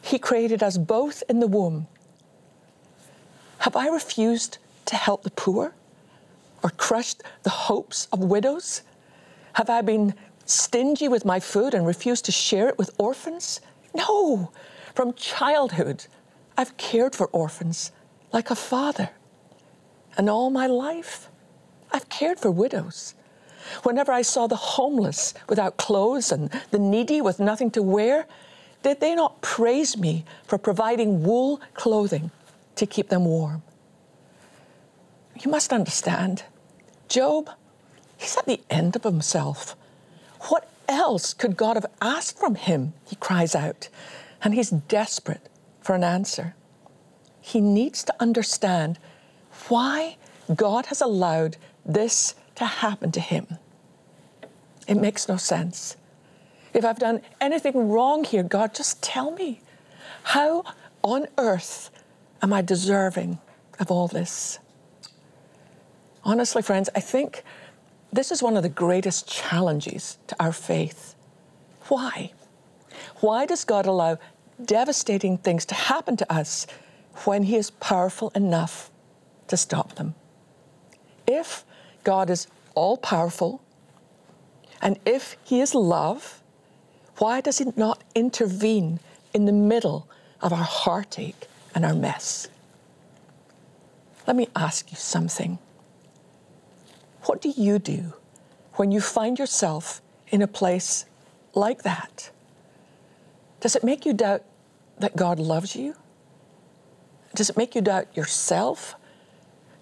He 0.00 0.18
created 0.18 0.62
us 0.62 0.78
both 0.78 1.22
in 1.28 1.40
the 1.40 1.46
womb. 1.46 1.86
Have 3.58 3.76
I 3.76 3.88
refused 3.88 4.58
to 4.86 4.96
help 4.96 5.22
the 5.22 5.30
poor 5.30 5.74
or 6.62 6.70
crushed 6.70 7.22
the 7.42 7.50
hopes 7.50 8.08
of 8.12 8.20
widows? 8.20 8.82
Have 9.54 9.68
I 9.68 9.82
been 9.82 10.14
stingy 10.46 11.08
with 11.08 11.24
my 11.24 11.40
food 11.40 11.74
and 11.74 11.86
refused 11.86 12.24
to 12.26 12.32
share 12.32 12.68
it 12.68 12.78
with 12.78 12.90
orphans? 12.98 13.60
No. 13.94 14.50
From 14.94 15.12
childhood, 15.14 16.06
I've 16.56 16.76
cared 16.76 17.14
for 17.14 17.26
orphans 17.28 17.92
like 18.32 18.50
a 18.50 18.54
father. 18.54 19.10
And 20.16 20.30
all 20.30 20.50
my 20.50 20.66
life, 20.66 21.28
I've 21.92 22.08
cared 22.08 22.38
for 22.38 22.50
widows. 22.50 23.14
Whenever 23.82 24.12
I 24.12 24.22
saw 24.22 24.46
the 24.46 24.56
homeless 24.56 25.34
without 25.48 25.76
clothes 25.76 26.32
and 26.32 26.50
the 26.70 26.78
needy 26.78 27.20
with 27.20 27.38
nothing 27.38 27.70
to 27.72 27.82
wear, 27.82 28.26
did 28.82 29.00
they 29.00 29.14
not 29.14 29.40
praise 29.42 29.96
me 29.96 30.24
for 30.44 30.58
providing 30.58 31.22
wool 31.22 31.60
clothing 31.74 32.30
to 32.76 32.86
keep 32.86 33.08
them 33.08 33.24
warm? 33.24 33.62
You 35.40 35.50
must 35.50 35.72
understand, 35.72 36.44
Job, 37.08 37.50
he's 38.16 38.36
at 38.36 38.46
the 38.46 38.60
end 38.70 38.96
of 38.96 39.04
himself. 39.04 39.76
What 40.48 40.68
else 40.88 41.34
could 41.34 41.56
God 41.56 41.76
have 41.76 41.86
asked 42.00 42.38
from 42.38 42.54
him? 42.54 42.94
He 43.06 43.16
cries 43.16 43.54
out, 43.54 43.88
and 44.42 44.54
he's 44.54 44.70
desperate 44.70 45.48
for 45.80 45.94
an 45.94 46.04
answer. 46.04 46.54
He 47.40 47.60
needs 47.60 48.04
to 48.04 48.14
understand 48.20 48.98
why 49.68 50.16
God 50.54 50.86
has 50.86 51.00
allowed 51.00 51.56
this 51.88 52.34
to 52.54 52.64
happen 52.64 53.10
to 53.12 53.20
him. 53.20 53.58
It 54.86 54.96
makes 54.96 55.28
no 55.28 55.36
sense. 55.36 55.96
If 56.74 56.84
I've 56.84 56.98
done 56.98 57.22
anything 57.40 57.88
wrong 57.88 58.24
here, 58.24 58.42
God, 58.42 58.74
just 58.74 59.02
tell 59.02 59.32
me. 59.32 59.60
How 60.22 60.64
on 61.02 61.26
earth 61.38 61.90
am 62.42 62.52
I 62.52 62.62
deserving 62.62 63.38
of 63.80 63.90
all 63.90 64.06
this? 64.06 64.58
Honestly, 66.24 66.62
friends, 66.62 66.90
I 66.94 67.00
think 67.00 67.42
this 68.12 68.30
is 68.30 68.42
one 68.42 68.56
of 68.56 68.62
the 68.62 68.68
greatest 68.68 69.28
challenges 69.28 70.18
to 70.26 70.36
our 70.38 70.52
faith. 70.52 71.14
Why? 71.88 72.32
Why 73.20 73.46
does 73.46 73.64
God 73.64 73.86
allow 73.86 74.18
devastating 74.62 75.38
things 75.38 75.64
to 75.66 75.74
happen 75.74 76.16
to 76.16 76.32
us 76.32 76.66
when 77.24 77.44
He 77.44 77.56
is 77.56 77.70
powerful 77.70 78.30
enough 78.34 78.90
to 79.48 79.56
stop 79.56 79.94
them? 79.94 80.14
If 81.26 81.64
God 82.08 82.30
is 82.30 82.46
all 82.74 82.96
powerful, 82.96 83.60
and 84.80 84.98
if 85.04 85.36
He 85.44 85.60
is 85.60 85.74
love, 85.74 86.42
why 87.18 87.42
does 87.42 87.58
He 87.58 87.66
not 87.76 88.02
intervene 88.14 88.98
in 89.34 89.44
the 89.44 89.52
middle 89.52 90.08
of 90.40 90.50
our 90.50 90.64
heartache 90.64 91.46
and 91.74 91.84
our 91.84 91.92
mess? 91.92 92.48
Let 94.26 94.36
me 94.36 94.48
ask 94.56 94.90
you 94.90 94.96
something. 94.96 95.58
What 97.24 97.42
do 97.42 97.50
you 97.54 97.78
do 97.78 98.14
when 98.76 98.90
you 98.90 99.02
find 99.02 99.38
yourself 99.38 100.00
in 100.28 100.40
a 100.40 100.48
place 100.48 101.04
like 101.52 101.82
that? 101.82 102.30
Does 103.60 103.76
it 103.76 103.84
make 103.84 104.06
you 104.06 104.14
doubt 104.14 104.44
that 104.98 105.14
God 105.14 105.38
loves 105.38 105.76
you? 105.76 105.94
Does 107.34 107.50
it 107.50 107.58
make 107.58 107.74
you 107.74 107.82
doubt 107.82 108.16
yourself? 108.16 108.94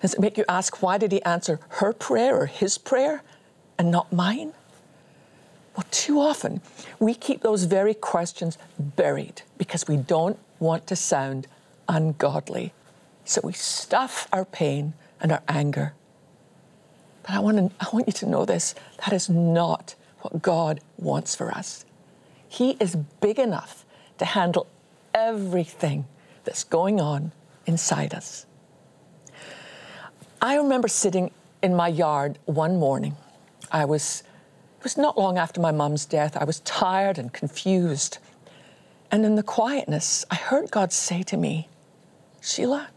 Does 0.00 0.14
it 0.14 0.20
make 0.20 0.36
you 0.36 0.44
ask, 0.48 0.82
why 0.82 0.98
did 0.98 1.12
he 1.12 1.22
answer 1.22 1.58
her 1.68 1.92
prayer 1.92 2.36
or 2.36 2.46
his 2.46 2.78
prayer 2.78 3.22
and 3.78 3.90
not 3.90 4.12
mine? 4.12 4.52
Well, 5.76 5.86
too 5.90 6.20
often 6.20 6.60
we 6.98 7.14
keep 7.14 7.42
those 7.42 7.64
very 7.64 7.94
questions 7.94 8.56
buried 8.78 9.42
because 9.58 9.86
we 9.86 9.96
don't 9.96 10.38
want 10.58 10.86
to 10.86 10.96
sound 10.96 11.46
ungodly. 11.88 12.72
So 13.24 13.40
we 13.44 13.52
stuff 13.52 14.28
our 14.32 14.44
pain 14.44 14.94
and 15.20 15.32
our 15.32 15.42
anger. 15.48 15.94
But 17.22 17.32
I 17.32 17.40
want, 17.40 17.56
to, 17.56 17.70
I 17.84 17.88
want 17.92 18.06
you 18.06 18.12
to 18.12 18.26
know 18.26 18.44
this 18.44 18.74
that 19.04 19.12
is 19.12 19.28
not 19.28 19.94
what 20.20 20.42
God 20.42 20.80
wants 20.96 21.34
for 21.34 21.50
us. 21.50 21.84
He 22.48 22.76
is 22.80 22.96
big 23.20 23.38
enough 23.38 23.84
to 24.18 24.24
handle 24.24 24.66
everything 25.12 26.06
that's 26.44 26.64
going 26.64 27.00
on 27.00 27.32
inside 27.66 28.14
us. 28.14 28.46
I 30.40 30.56
remember 30.56 30.88
sitting 30.88 31.30
in 31.62 31.74
my 31.74 31.88
yard 31.88 32.38
one 32.44 32.76
morning. 32.76 33.16
I 33.70 33.84
was, 33.84 34.22
it 34.78 34.84
was 34.84 34.96
not 34.96 35.18
long 35.18 35.38
after 35.38 35.60
my 35.60 35.72
mum's 35.72 36.04
death. 36.04 36.36
I 36.36 36.44
was 36.44 36.60
tired 36.60 37.18
and 37.18 37.32
confused. 37.32 38.18
And 39.10 39.24
in 39.24 39.34
the 39.34 39.42
quietness, 39.42 40.24
I 40.30 40.34
heard 40.34 40.70
God 40.70 40.92
say 40.92 41.22
to 41.24 41.36
me, 41.36 41.68
Sheila, 42.40 42.88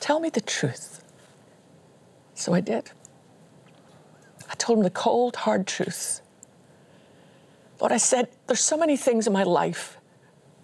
tell 0.00 0.20
me 0.20 0.28
the 0.28 0.40
truth. 0.40 1.02
So 2.34 2.52
I 2.54 2.60
did. 2.60 2.90
I 4.50 4.54
told 4.54 4.78
him 4.78 4.84
the 4.84 4.90
cold, 4.90 5.36
hard 5.36 5.66
truth. 5.66 6.20
Lord, 7.80 7.92
I 7.92 7.96
said, 7.96 8.28
there's 8.46 8.60
so 8.60 8.76
many 8.76 8.96
things 8.96 9.26
in 9.26 9.32
my 9.32 9.44
life 9.44 9.96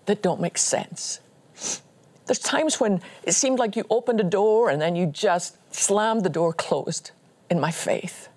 that 0.04 0.22
don't 0.22 0.40
make 0.40 0.58
sense. 0.58 1.20
There's 2.26 2.38
times 2.40 2.80
when 2.80 3.00
it 3.22 3.32
seemed 3.32 3.58
like 3.58 3.76
you 3.76 3.84
opened 3.88 4.20
a 4.20 4.24
door 4.24 4.68
and 4.68 4.82
then 4.82 4.96
you 4.96 5.06
just 5.06 5.56
slammed 5.74 6.24
the 6.24 6.28
door 6.28 6.52
closed 6.52 7.12
in 7.48 7.60
my 7.60 7.70
faith. 7.70 8.28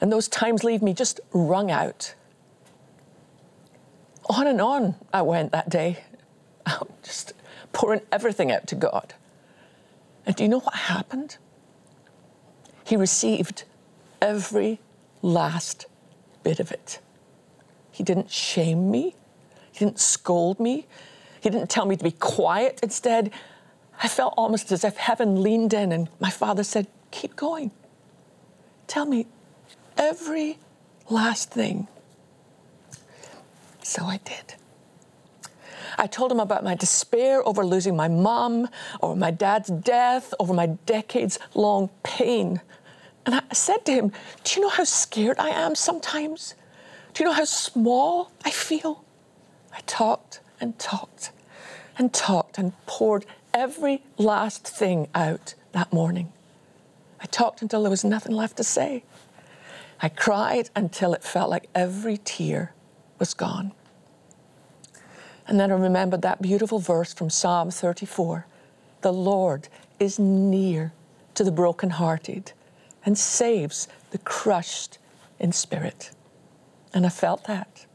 And 0.00 0.12
those 0.12 0.28
times 0.28 0.64
leave 0.64 0.80
me 0.82 0.94
just 0.94 1.20
wrung 1.32 1.70
out. 1.70 2.14
on 4.30 4.46
and 4.46 4.60
on 4.60 4.94
I 5.12 5.22
went 5.22 5.52
that 5.52 5.68
day, 5.68 6.04
just 7.02 7.32
pouring 7.72 8.00
everything 8.12 8.52
out 8.52 8.66
to 8.68 8.74
God. 8.74 9.14
And 10.24 10.34
do 10.36 10.44
you 10.44 10.48
know 10.48 10.60
what 10.60 10.74
happened? 10.74 11.36
He 12.84 12.96
received 12.96 13.64
every 14.22 14.80
last 15.20 15.86
bit 16.42 16.60
of 16.60 16.70
it. 16.70 17.00
He 17.90 18.02
didn't 18.02 18.30
shame 18.30 18.90
me, 18.90 19.14
He 19.72 19.84
didn't 19.84 20.00
scold 20.00 20.60
me, 20.60 20.86
He 21.44 21.50
didn't 21.50 21.68
tell 21.68 21.84
me 21.84 21.94
to 21.94 22.02
be 22.02 22.12
quiet. 22.12 22.80
Instead, 22.82 23.30
I 24.02 24.08
felt 24.08 24.32
almost 24.34 24.72
as 24.72 24.82
if 24.82 24.96
heaven 24.96 25.42
leaned 25.42 25.74
in 25.74 25.92
and 25.92 26.08
my 26.18 26.30
father 26.30 26.64
said, 26.64 26.86
Keep 27.10 27.36
going. 27.36 27.70
Tell 28.86 29.04
me 29.04 29.26
every 29.98 30.56
last 31.10 31.50
thing. 31.50 31.86
So 33.82 34.06
I 34.06 34.20
did. 34.24 34.54
I 35.98 36.06
told 36.06 36.32
him 36.32 36.40
about 36.40 36.64
my 36.64 36.74
despair 36.74 37.46
over 37.46 37.62
losing 37.62 37.94
my 37.94 38.08
mom, 38.08 38.68
over 39.02 39.14
my 39.14 39.30
dad's 39.30 39.68
death, 39.68 40.32
over 40.40 40.54
my 40.54 40.68
decades 40.86 41.38
long 41.52 41.90
pain. 42.02 42.62
And 43.26 43.34
I 43.34 43.42
said 43.52 43.84
to 43.84 43.92
him, 43.92 44.12
Do 44.44 44.56
you 44.56 44.62
know 44.62 44.70
how 44.70 44.84
scared 44.84 45.38
I 45.38 45.50
am 45.50 45.74
sometimes? 45.74 46.54
Do 47.12 47.22
you 47.22 47.28
know 47.28 47.36
how 47.36 47.44
small 47.44 48.32
I 48.46 48.50
feel? 48.50 49.04
I 49.74 49.80
talked 49.82 50.40
and 50.58 50.78
talked 50.78 51.30
and 51.98 52.12
talked 52.12 52.58
and 52.58 52.72
poured 52.86 53.24
every 53.52 54.02
last 54.18 54.66
thing 54.66 55.08
out 55.14 55.54
that 55.72 55.92
morning. 55.92 56.32
I 57.20 57.26
talked 57.26 57.62
until 57.62 57.82
there 57.82 57.90
was 57.90 58.04
nothing 58.04 58.32
left 58.34 58.56
to 58.58 58.64
say. 58.64 59.04
I 60.00 60.08
cried 60.08 60.70
until 60.74 61.14
it 61.14 61.22
felt 61.22 61.50
like 61.50 61.68
every 61.74 62.18
tear 62.18 62.74
was 63.18 63.32
gone. 63.32 63.72
And 65.46 65.60
then 65.60 65.70
I 65.70 65.74
remembered 65.74 66.22
that 66.22 66.42
beautiful 66.42 66.78
verse 66.78 67.14
from 67.14 67.30
Psalm 67.30 67.70
34 67.70 68.46
The 69.02 69.12
Lord 69.12 69.68
is 70.00 70.18
near 70.18 70.92
to 71.34 71.44
the 71.44 71.52
brokenhearted 71.52 72.52
and 73.06 73.16
saves 73.16 73.88
the 74.10 74.18
crushed 74.18 74.98
in 75.38 75.52
spirit. 75.52 76.10
And 76.92 77.06
I 77.06 77.10
felt 77.10 77.44
that. 77.44 77.86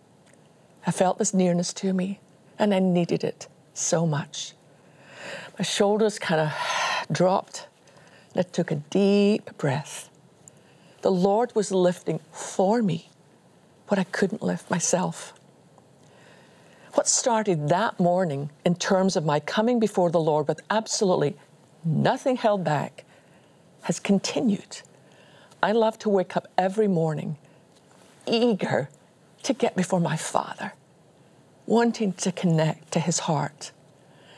I 0.85 0.91
felt 0.91 1.17
this 1.17 1.33
nearness 1.33 1.73
to 1.73 1.93
me, 1.93 2.19
and 2.57 2.73
I 2.73 2.79
needed 2.79 3.23
it 3.23 3.47
so 3.73 4.05
much. 4.05 4.53
My 5.57 5.63
shoulders 5.63 6.19
kind 6.19 6.41
of 6.41 6.53
dropped, 7.11 7.67
and 8.33 8.45
I 8.45 8.49
took 8.49 8.71
a 8.71 8.75
deep 8.75 9.57
breath. 9.57 10.09
The 11.01 11.11
Lord 11.11 11.53
was 11.55 11.71
lifting 11.71 12.19
for 12.31 12.81
me 12.81 13.09
what 13.87 13.99
I 13.99 14.03
couldn't 14.05 14.43
lift 14.43 14.69
myself. 14.69 15.33
What 16.93 17.07
started 17.07 17.69
that 17.69 17.99
morning 17.99 18.49
in 18.65 18.75
terms 18.75 19.15
of 19.15 19.25
my 19.25 19.39
coming 19.39 19.79
before 19.79 20.11
the 20.11 20.19
Lord 20.19 20.47
with 20.47 20.59
absolutely 20.69 21.35
nothing 21.83 22.35
held 22.35 22.63
back 22.63 23.05
has 23.83 23.99
continued. 23.99 24.81
I 25.61 25.71
love 25.71 25.97
to 25.99 26.09
wake 26.09 26.35
up 26.35 26.47
every 26.57 26.87
morning 26.87 27.37
eager 28.25 28.89
to 29.43 29.53
get 29.53 29.75
before 29.75 29.99
my 29.99 30.17
Father, 30.17 30.73
wanting 31.69 32.11
to 32.13 32.31
connect 32.31 32.91
to 32.91 32.99
His 32.99 33.19
heart. 33.19 33.71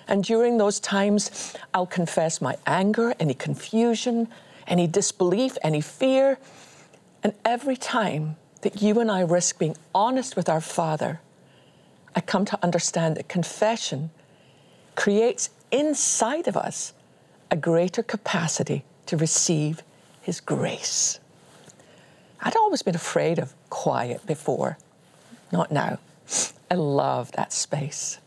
And 0.06 0.22
during 0.22 0.58
those 0.58 0.82
times, 0.82 1.56
I'll 1.74 1.88
confess 1.88 2.42
my 2.42 2.58
anger, 2.68 3.14
any 3.22 3.34
confusion, 3.34 4.28
any 4.68 4.86
disbelief, 4.86 5.58
any 5.64 5.80
fear. 5.80 6.38
And 7.24 7.34
every 7.46 7.78
time 7.78 8.36
that 8.64 8.82
you 8.82 9.00
and 9.00 9.10
I 9.10 9.22
risk 9.22 9.58
being 9.58 9.78
honest 9.96 10.36
with 10.36 10.50
our 10.50 10.60
Father, 10.60 11.22
I 12.14 12.20
come 12.20 12.44
to 12.46 12.60
understand 12.62 13.16
that 13.16 13.30
confession 13.30 14.10
creates 14.96 15.52
inside 15.72 16.50
of 16.50 16.58
us 16.58 16.92
a 17.50 17.56
greater 17.56 18.04
capacity 18.04 18.84
to 19.06 19.16
receive 19.16 19.84
His 20.22 20.42
grace. 20.42 21.22
I'd 22.42 22.58
always 22.58 22.82
been 22.82 22.96
afraid 22.96 23.40
of 23.40 23.54
quiet 23.70 24.26
before, 24.26 24.78
not 25.54 25.72
now. 25.72 26.00
I 26.72 26.76
love 26.76 27.34
that 27.34 27.52
space. 27.52 28.20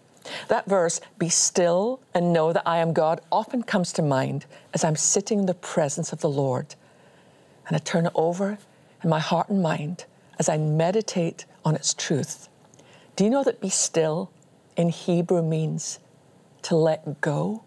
That 0.48 0.66
verse, 0.66 1.00
be 1.18 1.30
still 1.30 2.00
and 2.12 2.30
know 2.30 2.52
that 2.52 2.68
I 2.68 2.76
am 2.76 2.92
God, 2.92 3.22
often 3.32 3.62
comes 3.62 3.90
to 3.94 4.02
mind 4.02 4.44
as 4.74 4.84
I'm 4.84 4.96
sitting 4.96 5.38
in 5.38 5.46
the 5.46 5.54
presence 5.54 6.12
of 6.12 6.20
the 6.20 6.28
Lord. 6.28 6.74
And 7.66 7.74
I 7.74 7.78
turn 7.78 8.04
it 8.04 8.12
over 8.14 8.58
in 9.02 9.08
my 9.08 9.18
heart 9.18 9.48
and 9.48 9.62
mind 9.62 10.04
as 10.38 10.50
I 10.50 10.58
meditate 10.58 11.46
on 11.64 11.74
its 11.74 11.94
truth. 11.94 12.50
Do 13.16 13.24
you 13.24 13.30
know 13.30 13.44
that 13.44 13.62
be 13.62 13.70
still 13.70 14.30
in 14.76 14.90
Hebrew 14.90 15.42
means 15.42 15.98
to 16.64 16.76
let 16.76 17.22
go, 17.22 17.64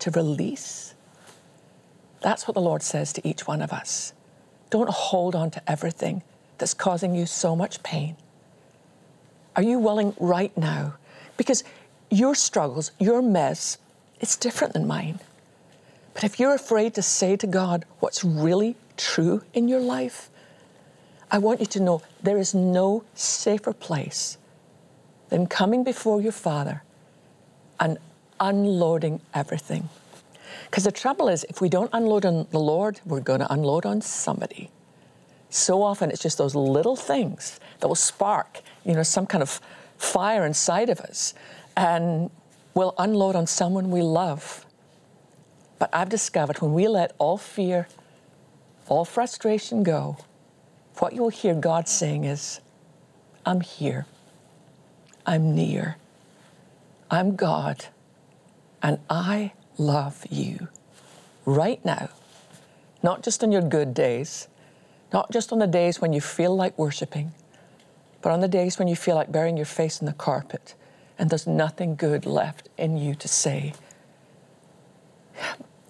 to 0.00 0.10
release? 0.10 0.94
That's 2.20 2.46
what 2.46 2.52
the 2.54 2.60
Lord 2.60 2.82
says 2.82 3.10
to 3.14 3.26
each 3.26 3.46
one 3.46 3.62
of 3.62 3.72
us. 3.72 4.12
Don't 4.68 4.90
hold 4.90 5.34
on 5.34 5.50
to 5.52 5.70
everything 5.70 6.22
that's 6.58 6.74
causing 6.74 7.14
you 7.14 7.24
so 7.24 7.56
much 7.56 7.82
pain. 7.82 8.16
Are 9.56 9.62
you 9.62 9.78
willing 9.78 10.14
right 10.18 10.56
now? 10.56 10.94
Because 11.36 11.64
your 12.10 12.34
struggles, 12.34 12.92
your 12.98 13.22
mess, 13.22 13.78
it's 14.20 14.36
different 14.36 14.72
than 14.72 14.86
mine. 14.86 15.20
But 16.14 16.24
if 16.24 16.38
you're 16.38 16.54
afraid 16.54 16.94
to 16.94 17.02
say 17.02 17.36
to 17.36 17.46
God 17.46 17.84
what's 18.00 18.24
really 18.24 18.76
true 18.96 19.42
in 19.52 19.68
your 19.68 19.80
life, 19.80 20.30
I 21.30 21.38
want 21.38 21.60
you 21.60 21.66
to 21.66 21.80
know 21.80 22.02
there 22.22 22.38
is 22.38 22.54
no 22.54 23.04
safer 23.14 23.72
place 23.72 24.38
than 25.30 25.46
coming 25.46 25.82
before 25.82 26.20
your 26.20 26.32
Father 26.32 26.82
and 27.80 27.98
unloading 28.38 29.20
everything. 29.32 29.88
Because 30.66 30.84
the 30.84 30.92
trouble 30.92 31.28
is, 31.28 31.44
if 31.48 31.60
we 31.60 31.68
don't 31.68 31.90
unload 31.92 32.24
on 32.24 32.46
the 32.50 32.60
Lord, 32.60 33.00
we're 33.04 33.20
going 33.20 33.40
to 33.40 33.52
unload 33.52 33.84
on 33.84 34.00
somebody. 34.00 34.70
So 35.54 35.84
often 35.84 36.10
it's 36.10 36.20
just 36.20 36.36
those 36.36 36.56
little 36.56 36.96
things 36.96 37.60
that 37.78 37.86
will 37.86 37.94
spark, 37.94 38.60
you 38.84 38.92
know, 38.92 39.04
some 39.04 39.24
kind 39.24 39.40
of 39.40 39.60
fire 39.98 40.44
inside 40.44 40.90
of 40.90 40.98
us 41.00 41.32
and 41.76 42.28
we'll 42.74 42.92
unload 42.98 43.36
on 43.36 43.46
someone 43.46 43.92
we 43.92 44.02
love. 44.02 44.66
But 45.78 45.90
I've 45.92 46.08
discovered 46.08 46.60
when 46.60 46.74
we 46.74 46.88
let 46.88 47.14
all 47.18 47.38
fear, 47.38 47.86
all 48.88 49.04
frustration 49.04 49.84
go, 49.84 50.16
what 50.98 51.12
you'll 51.12 51.28
hear 51.28 51.54
God 51.54 51.86
saying 51.86 52.24
is, 52.24 52.60
I'm 53.46 53.60
here. 53.60 54.06
I'm 55.24 55.54
near. 55.54 55.98
I'm 57.12 57.36
God, 57.36 57.86
and 58.82 58.98
I 59.08 59.52
love 59.78 60.26
you 60.30 60.66
right 61.46 61.82
now. 61.84 62.08
Not 63.04 63.22
just 63.22 63.44
on 63.44 63.52
your 63.52 63.62
good 63.62 63.94
days, 63.94 64.48
not 65.14 65.30
just 65.30 65.52
on 65.52 65.60
the 65.60 65.66
days 65.68 66.00
when 66.00 66.12
you 66.12 66.20
feel 66.20 66.54
like 66.56 66.76
worshiping, 66.76 67.32
but 68.20 68.32
on 68.32 68.40
the 68.40 68.48
days 68.48 68.80
when 68.80 68.88
you 68.88 68.96
feel 68.96 69.14
like 69.14 69.30
burying 69.30 69.56
your 69.56 69.64
face 69.64 70.00
in 70.00 70.06
the 70.06 70.12
carpet 70.12 70.74
and 71.16 71.30
there's 71.30 71.46
nothing 71.46 71.94
good 71.94 72.26
left 72.26 72.68
in 72.76 72.96
you 72.96 73.14
to 73.14 73.28
say. 73.28 73.72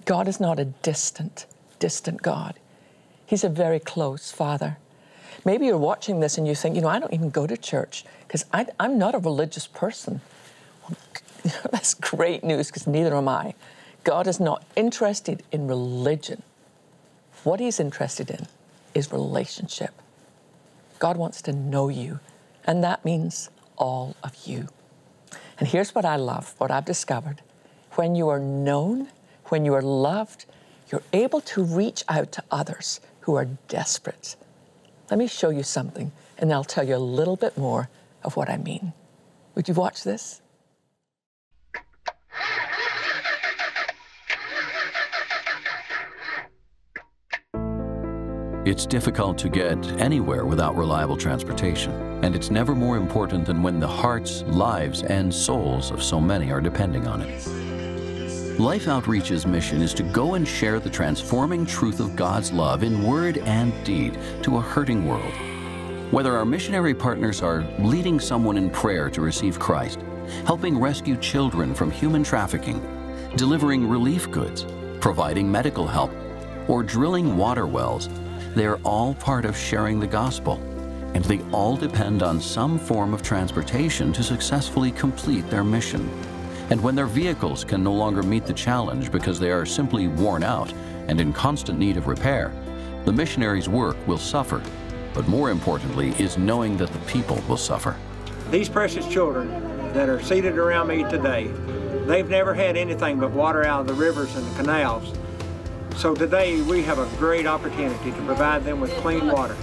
God 0.04 0.28
is 0.28 0.40
not 0.40 0.58
a 0.58 0.66
distant, 0.66 1.46
distant 1.78 2.20
God. 2.20 2.60
He's 3.24 3.44
a 3.44 3.48
very 3.48 3.80
close 3.80 4.30
Father. 4.30 4.76
Maybe 5.46 5.64
you're 5.64 5.78
watching 5.78 6.20
this 6.20 6.36
and 6.36 6.46
you 6.46 6.54
think, 6.54 6.76
you 6.76 6.82
know, 6.82 6.88
I 6.88 6.98
don't 6.98 7.14
even 7.14 7.30
go 7.30 7.46
to 7.46 7.56
church 7.56 8.04
because 8.26 8.44
I'm 8.52 8.98
not 8.98 9.14
a 9.14 9.18
religious 9.18 9.66
person. 9.66 10.20
Well, 10.82 10.98
that's 11.72 11.94
great 11.94 12.44
news 12.44 12.66
because 12.66 12.86
neither 12.86 13.16
am 13.16 13.28
I. 13.28 13.54
God 14.04 14.26
is 14.26 14.38
not 14.38 14.64
interested 14.76 15.42
in 15.50 15.66
religion. 15.66 16.42
What 17.42 17.58
He's 17.58 17.80
interested 17.80 18.30
in 18.30 18.46
is 18.94 19.12
relationship. 19.12 19.90
God 20.98 21.16
wants 21.16 21.42
to 21.42 21.52
know 21.52 21.88
you, 21.88 22.20
and 22.64 22.82
that 22.84 23.04
means 23.04 23.50
all 23.76 24.16
of 24.22 24.46
you. 24.46 24.68
And 25.58 25.68
here's 25.68 25.94
what 25.94 26.04
I 26.04 26.16
love, 26.16 26.54
what 26.58 26.70
I've 26.70 26.84
discovered. 26.84 27.42
When 27.92 28.14
you 28.14 28.28
are 28.28 28.40
known, 28.40 29.08
when 29.46 29.64
you 29.64 29.74
are 29.74 29.82
loved, 29.82 30.46
you're 30.90 31.02
able 31.12 31.40
to 31.42 31.62
reach 31.62 32.04
out 32.08 32.32
to 32.32 32.44
others 32.50 33.00
who 33.20 33.34
are 33.34 33.46
desperate 33.68 34.36
let 35.10 35.18
me 35.18 35.26
show 35.26 35.50
you 35.50 35.62
something, 35.62 36.12
and 36.38 36.52
I'll 36.52 36.64
tell 36.64 36.86
you 36.86 36.96
a 36.96 36.98
little 36.98 37.36
bit 37.36 37.58
more 37.58 37.88
of 38.22 38.36
what 38.36 38.48
I 38.48 38.56
mean. 38.56 38.92
Would 39.54 39.68
you 39.68 39.74
watch 39.74 40.02
this? 40.02 40.40
It's 48.66 48.86
difficult 48.86 49.36
to 49.38 49.50
get 49.50 49.76
anywhere 50.00 50.46
without 50.46 50.74
reliable 50.74 51.18
transportation, 51.18 51.92
and 52.24 52.34
it's 52.34 52.50
never 52.50 52.74
more 52.74 52.96
important 52.96 53.44
than 53.44 53.62
when 53.62 53.78
the 53.78 53.86
hearts, 53.86 54.40
lives, 54.44 55.02
and 55.02 55.32
souls 55.32 55.90
of 55.90 56.02
so 56.02 56.18
many 56.18 56.50
are 56.50 56.62
depending 56.62 57.06
on 57.06 57.20
it. 57.20 58.58
Life 58.58 58.88
Outreach's 58.88 59.44
mission 59.44 59.82
is 59.82 59.92
to 59.92 60.02
go 60.02 60.32
and 60.32 60.48
share 60.48 60.80
the 60.80 60.88
transforming 60.88 61.66
truth 61.66 62.00
of 62.00 62.16
God's 62.16 62.52
love 62.52 62.82
in 62.82 63.02
word 63.02 63.36
and 63.36 63.70
deed 63.84 64.16
to 64.44 64.56
a 64.56 64.62
hurting 64.62 65.06
world. 65.06 65.34
Whether 66.10 66.34
our 66.34 66.46
missionary 66.46 66.94
partners 66.94 67.42
are 67.42 67.66
leading 67.80 68.18
someone 68.18 68.56
in 68.56 68.70
prayer 68.70 69.10
to 69.10 69.20
receive 69.20 69.58
Christ, 69.58 70.00
helping 70.46 70.78
rescue 70.78 71.18
children 71.18 71.74
from 71.74 71.90
human 71.90 72.24
trafficking, 72.24 72.80
delivering 73.36 73.86
relief 73.86 74.30
goods, 74.30 74.64
providing 75.00 75.52
medical 75.52 75.86
help, 75.86 76.10
or 76.66 76.82
drilling 76.82 77.36
water 77.36 77.66
wells, 77.66 78.08
they 78.54 78.66
are 78.66 78.78
all 78.84 79.14
part 79.14 79.44
of 79.44 79.56
sharing 79.56 79.98
the 79.98 80.06
gospel, 80.06 80.60
and 81.14 81.24
they 81.24 81.40
all 81.52 81.76
depend 81.76 82.22
on 82.22 82.40
some 82.40 82.78
form 82.78 83.12
of 83.12 83.22
transportation 83.22 84.12
to 84.12 84.22
successfully 84.22 84.92
complete 84.92 85.48
their 85.50 85.64
mission. 85.64 86.08
And 86.70 86.82
when 86.82 86.94
their 86.94 87.06
vehicles 87.06 87.64
can 87.64 87.82
no 87.82 87.92
longer 87.92 88.22
meet 88.22 88.46
the 88.46 88.52
challenge 88.52 89.12
because 89.12 89.38
they 89.38 89.50
are 89.50 89.66
simply 89.66 90.08
worn 90.08 90.42
out 90.42 90.72
and 91.08 91.20
in 91.20 91.32
constant 91.32 91.78
need 91.78 91.96
of 91.96 92.06
repair, 92.06 92.52
the 93.04 93.12
missionaries' 93.12 93.68
work 93.68 93.96
will 94.06 94.18
suffer. 94.18 94.62
But 95.12 95.28
more 95.28 95.50
importantly 95.50 96.14
is 96.18 96.38
knowing 96.38 96.76
that 96.78 96.90
the 96.90 96.98
people 97.00 97.42
will 97.48 97.56
suffer. 97.56 97.96
These 98.50 98.68
precious 98.68 99.06
children 99.06 99.48
that 99.92 100.08
are 100.08 100.22
seated 100.22 100.58
around 100.58 100.88
me 100.88 101.02
today, 101.04 101.48
they've 102.06 102.28
never 102.28 102.54
had 102.54 102.76
anything 102.76 103.20
but 103.20 103.30
water 103.30 103.64
out 103.64 103.82
of 103.82 103.86
the 103.86 103.94
rivers 103.94 104.34
and 104.34 104.46
the 104.46 104.56
canals. 104.56 105.12
So 105.96 106.12
today 106.14 106.60
we 106.62 106.82
have 106.82 106.98
a 106.98 107.08
great 107.18 107.46
opportunity 107.46 108.10
to 108.10 108.22
provide 108.22 108.64
them 108.64 108.80
with 108.80 108.90
clean 108.96 109.28
water. 109.28 109.56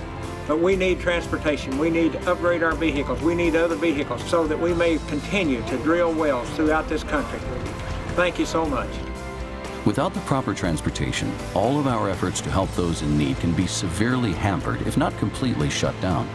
But 0.47 0.59
we 0.59 0.75
need 0.75 0.99
transportation. 0.99 1.77
We 1.77 1.89
need 1.89 2.13
to 2.13 2.31
upgrade 2.31 2.63
our 2.63 2.73
vehicles. 2.73 3.21
We 3.21 3.35
need 3.35 3.55
other 3.55 3.75
vehicles 3.75 4.23
so 4.29 4.47
that 4.47 4.59
we 4.59 4.73
may 4.73 4.97
continue 5.07 5.61
to 5.67 5.77
drill 5.77 6.13
wells 6.13 6.49
throughout 6.51 6.87
this 6.87 7.03
country. 7.03 7.39
Thank 8.15 8.39
you 8.39 8.45
so 8.45 8.65
much. 8.65 8.89
Without 9.85 10.13
the 10.13 10.19
proper 10.21 10.53
transportation, 10.53 11.31
all 11.53 11.79
of 11.79 11.87
our 11.87 12.09
efforts 12.09 12.39
to 12.41 12.49
help 12.49 12.71
those 12.75 13.01
in 13.01 13.17
need 13.17 13.37
can 13.39 13.51
be 13.53 13.67
severely 13.67 14.31
hampered, 14.31 14.81
if 14.87 14.95
not 14.95 15.15
completely 15.17 15.69
shut 15.69 15.99
down. 16.01 16.29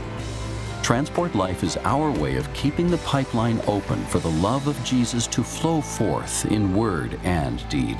Transport 0.82 1.34
Life 1.34 1.64
is 1.64 1.76
our 1.78 2.10
way 2.12 2.36
of 2.36 2.52
keeping 2.54 2.90
the 2.90 2.98
pipeline 2.98 3.60
open 3.66 4.04
for 4.06 4.18
the 4.18 4.30
love 4.30 4.68
of 4.68 4.82
Jesus 4.84 5.26
to 5.28 5.42
flow 5.42 5.80
forth 5.80 6.44
in 6.46 6.74
word 6.74 7.18
and 7.24 7.66
deed. 7.68 7.98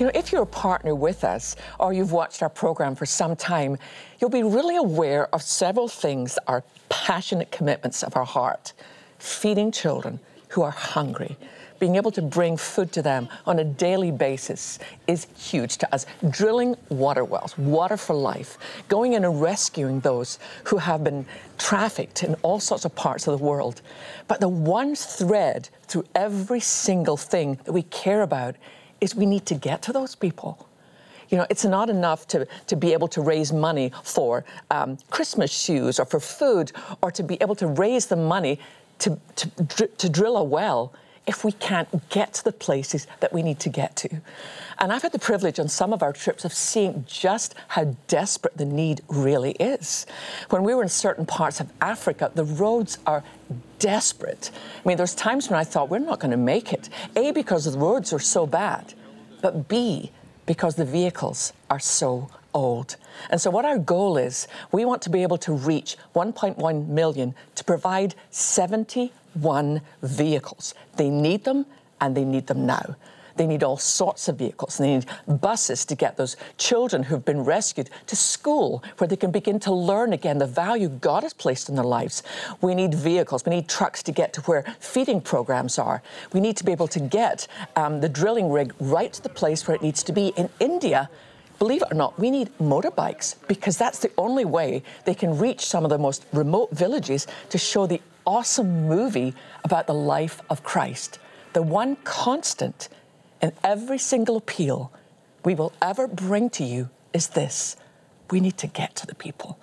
You 0.00 0.06
know, 0.06 0.12
if 0.14 0.32
you're 0.32 0.40
a 0.40 0.46
partner 0.46 0.94
with 0.94 1.24
us 1.24 1.56
or 1.78 1.92
you've 1.92 2.10
watched 2.10 2.42
our 2.42 2.48
program 2.48 2.94
for 2.94 3.04
some 3.04 3.36
time, 3.36 3.76
you'll 4.18 4.30
be 4.30 4.42
really 4.42 4.76
aware 4.76 5.26
of 5.34 5.42
several 5.42 5.88
things 5.88 6.36
that 6.36 6.44
are 6.46 6.64
passionate 6.88 7.52
commitments 7.52 8.02
of 8.02 8.16
our 8.16 8.24
heart. 8.24 8.72
Feeding 9.18 9.70
children 9.70 10.18
who 10.48 10.62
are 10.62 10.70
hungry, 10.70 11.36
being 11.78 11.96
able 11.96 12.10
to 12.12 12.22
bring 12.22 12.56
food 12.56 12.92
to 12.92 13.02
them 13.02 13.28
on 13.44 13.58
a 13.58 13.64
daily 13.64 14.10
basis 14.10 14.78
is 15.06 15.26
huge 15.36 15.76
to 15.76 15.94
us. 15.94 16.06
Drilling 16.30 16.76
water 16.88 17.22
wells, 17.22 17.58
water 17.58 17.98
for 17.98 18.16
life, 18.16 18.56
going 18.88 19.12
in 19.12 19.26
and 19.26 19.42
rescuing 19.42 20.00
those 20.00 20.38
who 20.64 20.78
have 20.78 21.04
been 21.04 21.26
trafficked 21.58 22.22
in 22.22 22.36
all 22.40 22.58
sorts 22.58 22.86
of 22.86 22.94
parts 22.94 23.28
of 23.28 23.38
the 23.38 23.44
world. 23.44 23.82
But 24.28 24.40
the 24.40 24.48
one 24.48 24.94
thread 24.94 25.68
through 25.82 26.06
every 26.14 26.60
single 26.60 27.18
thing 27.18 27.58
that 27.64 27.72
we 27.72 27.82
care 27.82 28.22
about 28.22 28.56
is 29.00 29.14
we 29.14 29.26
need 29.26 29.46
to 29.46 29.54
get 29.54 29.82
to 29.82 29.92
those 29.92 30.14
people. 30.14 30.68
You 31.28 31.38
know, 31.38 31.46
it's 31.48 31.64
not 31.64 31.88
enough 31.88 32.26
to, 32.28 32.46
to 32.66 32.76
be 32.76 32.92
able 32.92 33.08
to 33.08 33.22
raise 33.22 33.52
money 33.52 33.92
for 34.02 34.44
um, 34.70 34.98
Christmas 35.10 35.50
shoes 35.52 36.00
or 36.00 36.04
for 36.04 36.18
food 36.18 36.72
or 37.02 37.10
to 37.12 37.22
be 37.22 37.38
able 37.40 37.54
to 37.56 37.68
raise 37.68 38.06
the 38.06 38.16
money 38.16 38.58
to, 38.98 39.18
to, 39.36 39.86
to 39.86 40.08
drill 40.08 40.36
a 40.36 40.44
well 40.44 40.92
if 41.26 41.44
we 41.44 41.52
can't 41.52 42.08
get 42.08 42.34
to 42.34 42.44
the 42.44 42.52
places 42.52 43.06
that 43.20 43.32
we 43.32 43.42
need 43.42 43.60
to 43.60 43.68
get 43.68 43.94
to. 43.96 44.20
And 44.78 44.92
I've 44.92 45.02
had 45.02 45.12
the 45.12 45.18
privilege 45.18 45.60
on 45.60 45.68
some 45.68 45.92
of 45.92 46.02
our 46.02 46.12
trips 46.12 46.44
of 46.44 46.52
seeing 46.52 47.04
just 47.06 47.54
how 47.68 47.96
desperate 48.08 48.56
the 48.56 48.64
need 48.64 49.02
really 49.08 49.52
is. 49.52 50.06
When 50.48 50.62
we 50.62 50.74
were 50.74 50.82
in 50.82 50.88
certain 50.88 51.26
parts 51.26 51.60
of 51.60 51.70
Africa, 51.80 52.32
the 52.34 52.44
roads 52.44 52.98
are 53.06 53.22
desperate. 53.78 54.50
I 54.84 54.88
mean, 54.88 54.96
there's 54.96 55.14
times 55.14 55.50
when 55.50 55.58
I 55.58 55.64
thought 55.64 55.90
we're 55.90 55.98
not 55.98 56.18
going 56.20 56.30
to 56.30 56.36
make 56.36 56.72
it. 56.72 56.88
A, 57.16 57.30
because 57.32 57.64
the 57.64 57.78
roads 57.78 58.12
are 58.12 58.18
so 58.18 58.46
bad, 58.46 58.94
but 59.42 59.68
B, 59.68 60.10
because 60.46 60.74
the 60.74 60.84
vehicles 60.84 61.52
are 61.68 61.78
so 61.78 62.30
old. 62.54 62.96
And 63.30 63.40
so, 63.40 63.50
what 63.50 63.64
our 63.64 63.78
goal 63.78 64.16
is, 64.16 64.48
we 64.72 64.84
want 64.84 65.02
to 65.02 65.10
be 65.10 65.22
able 65.22 65.38
to 65.38 65.52
reach 65.52 65.96
1.1 66.14 66.88
million 66.88 67.34
to 67.54 67.64
provide 67.64 68.14
71 68.30 69.80
vehicles. 70.02 70.74
They 70.96 71.10
need 71.10 71.44
them 71.44 71.66
and 72.00 72.16
they 72.16 72.24
need 72.24 72.46
them 72.46 72.66
now. 72.66 72.96
They 73.36 73.46
need 73.46 73.62
all 73.62 73.78
sorts 73.78 74.28
of 74.28 74.36
vehicles. 74.36 74.76
They 74.76 74.96
need 74.96 75.06
buses 75.26 75.86
to 75.86 75.94
get 75.94 76.18
those 76.18 76.36
children 76.58 77.04
who've 77.04 77.24
been 77.24 77.42
rescued 77.42 77.88
to 78.06 78.14
school 78.14 78.84
where 78.98 79.08
they 79.08 79.16
can 79.16 79.30
begin 79.30 79.58
to 79.60 79.72
learn 79.72 80.12
again 80.12 80.36
the 80.36 80.46
value 80.46 80.88
God 80.88 81.22
has 81.22 81.32
placed 81.32 81.70
in 81.70 81.74
their 81.74 81.84
lives. 81.84 82.22
We 82.60 82.74
need 82.74 82.92
vehicles. 82.92 83.46
We 83.46 83.54
need 83.54 83.66
trucks 83.66 84.02
to 84.02 84.12
get 84.12 84.34
to 84.34 84.42
where 84.42 84.64
feeding 84.78 85.22
programs 85.22 85.78
are. 85.78 86.02
We 86.34 86.40
need 86.40 86.58
to 86.58 86.64
be 86.64 86.72
able 86.72 86.88
to 86.88 87.00
get 87.00 87.46
um, 87.76 88.02
the 88.02 88.10
drilling 88.10 88.50
rig 88.50 88.74
right 88.78 89.10
to 89.10 89.22
the 89.22 89.30
place 89.30 89.66
where 89.66 89.74
it 89.74 89.82
needs 89.82 90.02
to 90.02 90.12
be. 90.12 90.34
In 90.36 90.50
India, 90.58 91.08
believe 91.60 91.82
it 91.82 91.92
or 91.92 91.94
not, 91.94 92.18
we 92.18 92.30
need 92.30 92.50
motorbikes 92.58 93.36
because 93.46 93.76
that's 93.76 94.00
the 94.00 94.10
only 94.18 94.44
way 94.44 94.82
they 95.04 95.14
can 95.14 95.38
reach 95.38 95.66
some 95.66 95.84
of 95.84 95.90
the 95.90 95.98
most 95.98 96.24
remote 96.32 96.70
villages 96.72 97.26
to 97.50 97.58
show 97.58 97.86
the 97.86 98.00
awesome 98.26 98.88
movie 98.88 99.34
about 99.62 99.86
the 99.86 99.94
life 99.94 100.40
of 100.48 100.64
Christ. 100.64 101.18
The 101.52 101.62
one 101.62 101.96
constant 102.02 102.88
in 103.42 103.52
every 103.62 103.98
single 103.98 104.36
appeal 104.36 104.90
we 105.44 105.54
will 105.54 105.72
ever 105.82 106.08
bring 106.08 106.48
to 106.50 106.64
you 106.64 106.88
is 107.12 107.28
this 107.28 107.76
we 108.30 108.40
need 108.40 108.56
to 108.58 108.66
get 108.66 108.96
to 108.96 109.06
the 109.06 109.14
people. 109.14 109.58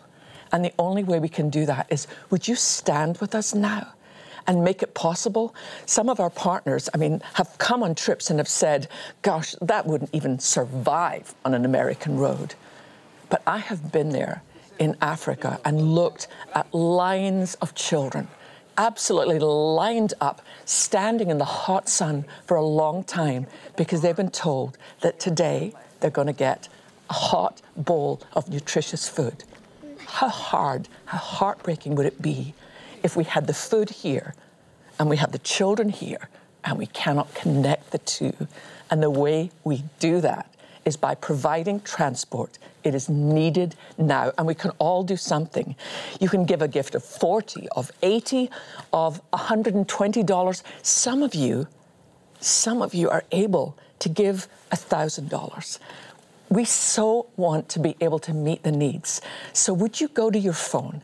And 0.52 0.64
the 0.64 0.74
only 0.78 1.04
way 1.04 1.20
we 1.20 1.30
can 1.30 1.50
do 1.50 1.66
that 1.66 1.88
is 1.90 2.08
would 2.30 2.48
you 2.48 2.56
stand 2.56 3.18
with 3.18 3.34
us 3.34 3.56
now? 3.56 3.94
And 4.48 4.64
make 4.64 4.82
it 4.82 4.94
possible. 4.94 5.54
Some 5.86 6.10
of 6.10 6.20
our 6.20 6.30
partners, 6.30 6.90
I 6.94 6.98
mean, 6.98 7.22
have 7.34 7.58
come 7.58 7.84
on 7.84 7.94
trips 7.96 8.30
and 8.30 8.40
have 8.40 8.48
said, 8.48 8.88
gosh, 9.22 9.56
that 9.62 9.86
wouldn't 9.86 10.10
even 10.14 10.40
survive 10.40 11.36
on 11.46 11.54
an 11.54 11.66
American 11.66 12.18
road. 12.18 12.56
But 13.30 13.42
I 13.46 13.58
have 13.58 13.92
been 13.92 14.10
there 14.10 14.42
in 14.80 14.96
Africa 15.02 15.60
and 15.66 15.94
looked 15.94 16.28
at 16.56 16.74
lines 16.74 17.56
of 17.56 17.76
children 17.76 18.28
absolutely 18.78 19.40
lined 19.40 20.14
up, 20.22 20.42
standing 20.66 21.30
in 21.30 21.38
the 21.38 21.46
hot 21.46 21.90
sun 21.90 22.26
for 22.46 22.56
a 22.58 22.64
long 22.64 23.04
time 23.04 23.48
because 23.76 24.02
they've 24.02 24.16
been 24.16 24.30
told 24.30 24.78
that 25.02 25.20
today 25.20 25.74
they're 26.00 26.12
going 26.12 26.28
to 26.28 26.34
get 26.34 26.70
a 27.10 27.14
hot 27.14 27.62
bowl 27.76 28.22
of 28.34 28.50
nutritious 28.50 29.10
food. 29.10 29.44
How 30.06 30.30
hard, 30.30 30.88
how 31.06 31.18
heartbreaking 31.18 31.96
would 31.96 32.06
it 32.06 32.22
be 32.22 32.54
if 33.08 33.16
we 33.16 33.24
had 33.24 33.48
the 33.48 33.54
food 33.54 33.90
here 33.90 34.36
and 35.00 35.10
we 35.10 35.16
had 35.16 35.32
the 35.32 35.40
children 35.40 35.88
here 35.88 36.28
and 36.66 36.78
we 36.78 36.88
cannot 36.88 37.34
connect 37.34 37.92
the 37.92 38.00
two? 38.00 38.36
And 38.92 39.02
the 39.02 39.10
way 39.10 39.50
we 39.64 39.86
do 40.00 40.20
that 40.20 40.54
is 40.84 40.98
by 40.98 41.16
providing 41.16 41.80
transport. 41.80 42.60
It 42.84 42.94
is 42.94 43.08
needed 43.08 43.76
now, 43.98 44.34
and 44.38 44.46
we 44.46 44.56
can 44.56 44.72
all 44.72 45.04
do 45.04 45.16
something. 45.16 45.76
You 46.20 46.28
can 46.28 46.44
give 46.44 46.62
a 46.62 46.68
gift 46.68 46.96
of 46.96 47.04
40, 47.04 47.70
of 47.70 47.92
80, 48.02 48.50
of 48.92 49.22
$120. 49.32 50.64
Some 50.82 51.24
of 51.24 51.34
you, 51.34 51.68
some 52.42 52.82
of 52.82 52.94
you 52.94 53.10
are 53.10 53.24
able 53.32 53.78
to 54.00 54.10
give 54.10 54.50
$1,000. 54.72 55.80
We 56.50 56.66
so 56.66 57.28
want 57.38 57.70
to 57.70 57.80
be 57.80 57.96
able 58.02 58.20
to 58.20 58.34
meet 58.34 58.64
the 58.64 58.72
needs. 58.72 59.22
So, 59.54 59.74
would 59.74 60.00
you 60.02 60.10
go 60.10 60.30
to 60.30 60.40
your 60.40 60.54
phone? 60.54 61.02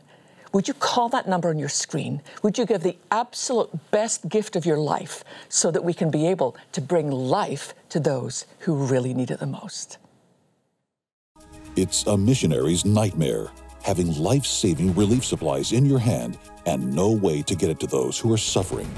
Would 0.54 0.68
you 0.68 0.74
call 0.74 1.08
that 1.08 1.28
number 1.28 1.48
on 1.48 1.58
your 1.58 1.68
screen? 1.68 2.22
Would 2.44 2.58
you 2.58 2.64
give 2.64 2.82
the 2.82 2.96
absolute 3.10 3.70
best 3.90 4.28
gift 4.28 4.54
of 4.54 4.64
your 4.64 4.78
life 4.78 5.24
so 5.48 5.72
that 5.72 5.82
we 5.82 5.92
can 5.92 6.12
be 6.12 6.28
able 6.28 6.56
to 6.70 6.80
bring 6.80 7.10
life 7.10 7.74
to 7.88 7.98
those 7.98 8.46
who 8.60 8.76
really 8.76 9.12
need 9.14 9.32
it 9.32 9.40
the 9.40 9.48
most? 9.48 9.98
It's 11.74 12.06
a 12.06 12.16
missionary's 12.16 12.84
nightmare 12.84 13.48
having 13.82 14.16
life 14.16 14.46
saving 14.46 14.94
relief 14.94 15.24
supplies 15.24 15.72
in 15.72 15.86
your 15.86 15.98
hand 15.98 16.38
and 16.66 16.94
no 16.94 17.10
way 17.10 17.42
to 17.42 17.56
get 17.56 17.68
it 17.68 17.80
to 17.80 17.88
those 17.88 18.16
who 18.16 18.32
are 18.32 18.38
suffering. 18.38 18.88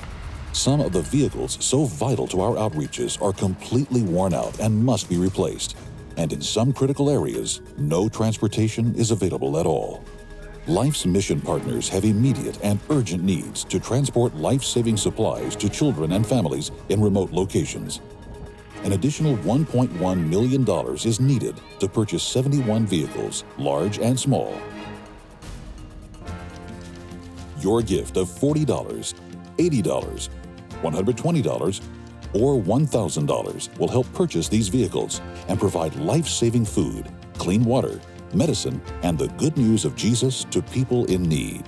Some 0.53 0.83
of 0.83 0.93
the 0.93 1.01
vehicles 1.01 1.57
so 1.65 1.87
vital 1.87 2.27
to 2.29 2.43
our 2.43 2.57
outreaches 2.57 3.21
are 3.23 3.33
completely 3.33 4.03
worn 4.03 4.35
out 4.35 4.61
and 4.61 4.85
must 4.85 5.09
be 5.09 5.17
replaced. 5.17 5.75
And 6.19 6.35
in 6.35 6.43
some 6.43 6.75
critical 6.75 7.09
areas, 7.09 7.63
no 7.79 8.11
transportation 8.11 8.95
is 8.95 9.11
available 9.11 9.59
at 9.59 9.65
all. 9.65 10.05
Life's 10.69 11.07
mission 11.07 11.41
partners 11.41 11.89
have 11.89 12.05
immediate 12.05 12.59
and 12.61 12.81
urgent 12.91 13.23
needs 13.23 13.63
to 13.63 13.79
transport 13.79 14.35
life 14.35 14.65
saving 14.65 14.97
supplies 14.97 15.55
to 15.55 15.69
children 15.69 16.11
and 16.11 16.27
families 16.27 16.73
in 16.89 17.01
remote 17.01 17.31
locations. 17.31 18.01
An 18.83 18.91
additional 18.91 19.37
$1.1 19.39 20.29
million 20.29 20.69
is 21.07 21.21
needed 21.21 21.61
to 21.79 21.87
purchase 21.87 22.25
71 22.25 22.85
vehicles, 22.85 23.45
large 23.59 24.01
and 24.01 24.19
small. 24.19 24.61
Your 27.61 27.81
gift 27.81 28.17
of 28.17 28.29
$40, 28.29 28.67
$80, 29.59 30.29
$120, 30.83 31.81
or 32.33 32.61
$1,000 32.61 33.79
will 33.79 33.89
help 33.89 34.13
purchase 34.15 34.49
these 34.49 34.67
vehicles 34.67 35.21
and 35.47 35.61
provide 35.61 35.95
life 35.95 36.27
saving 36.27 36.65
food, 36.65 37.09
clean 37.39 37.65
water, 37.65 38.01
medicine, 38.35 38.81
and 39.03 39.19
the 39.19 39.29
good 39.39 39.57
news 39.57 39.85
of 39.85 39.97
Jesus 39.97 40.45
to 40.45 40.63
people 40.63 41.05
in 41.07 41.23
need. 41.23 41.65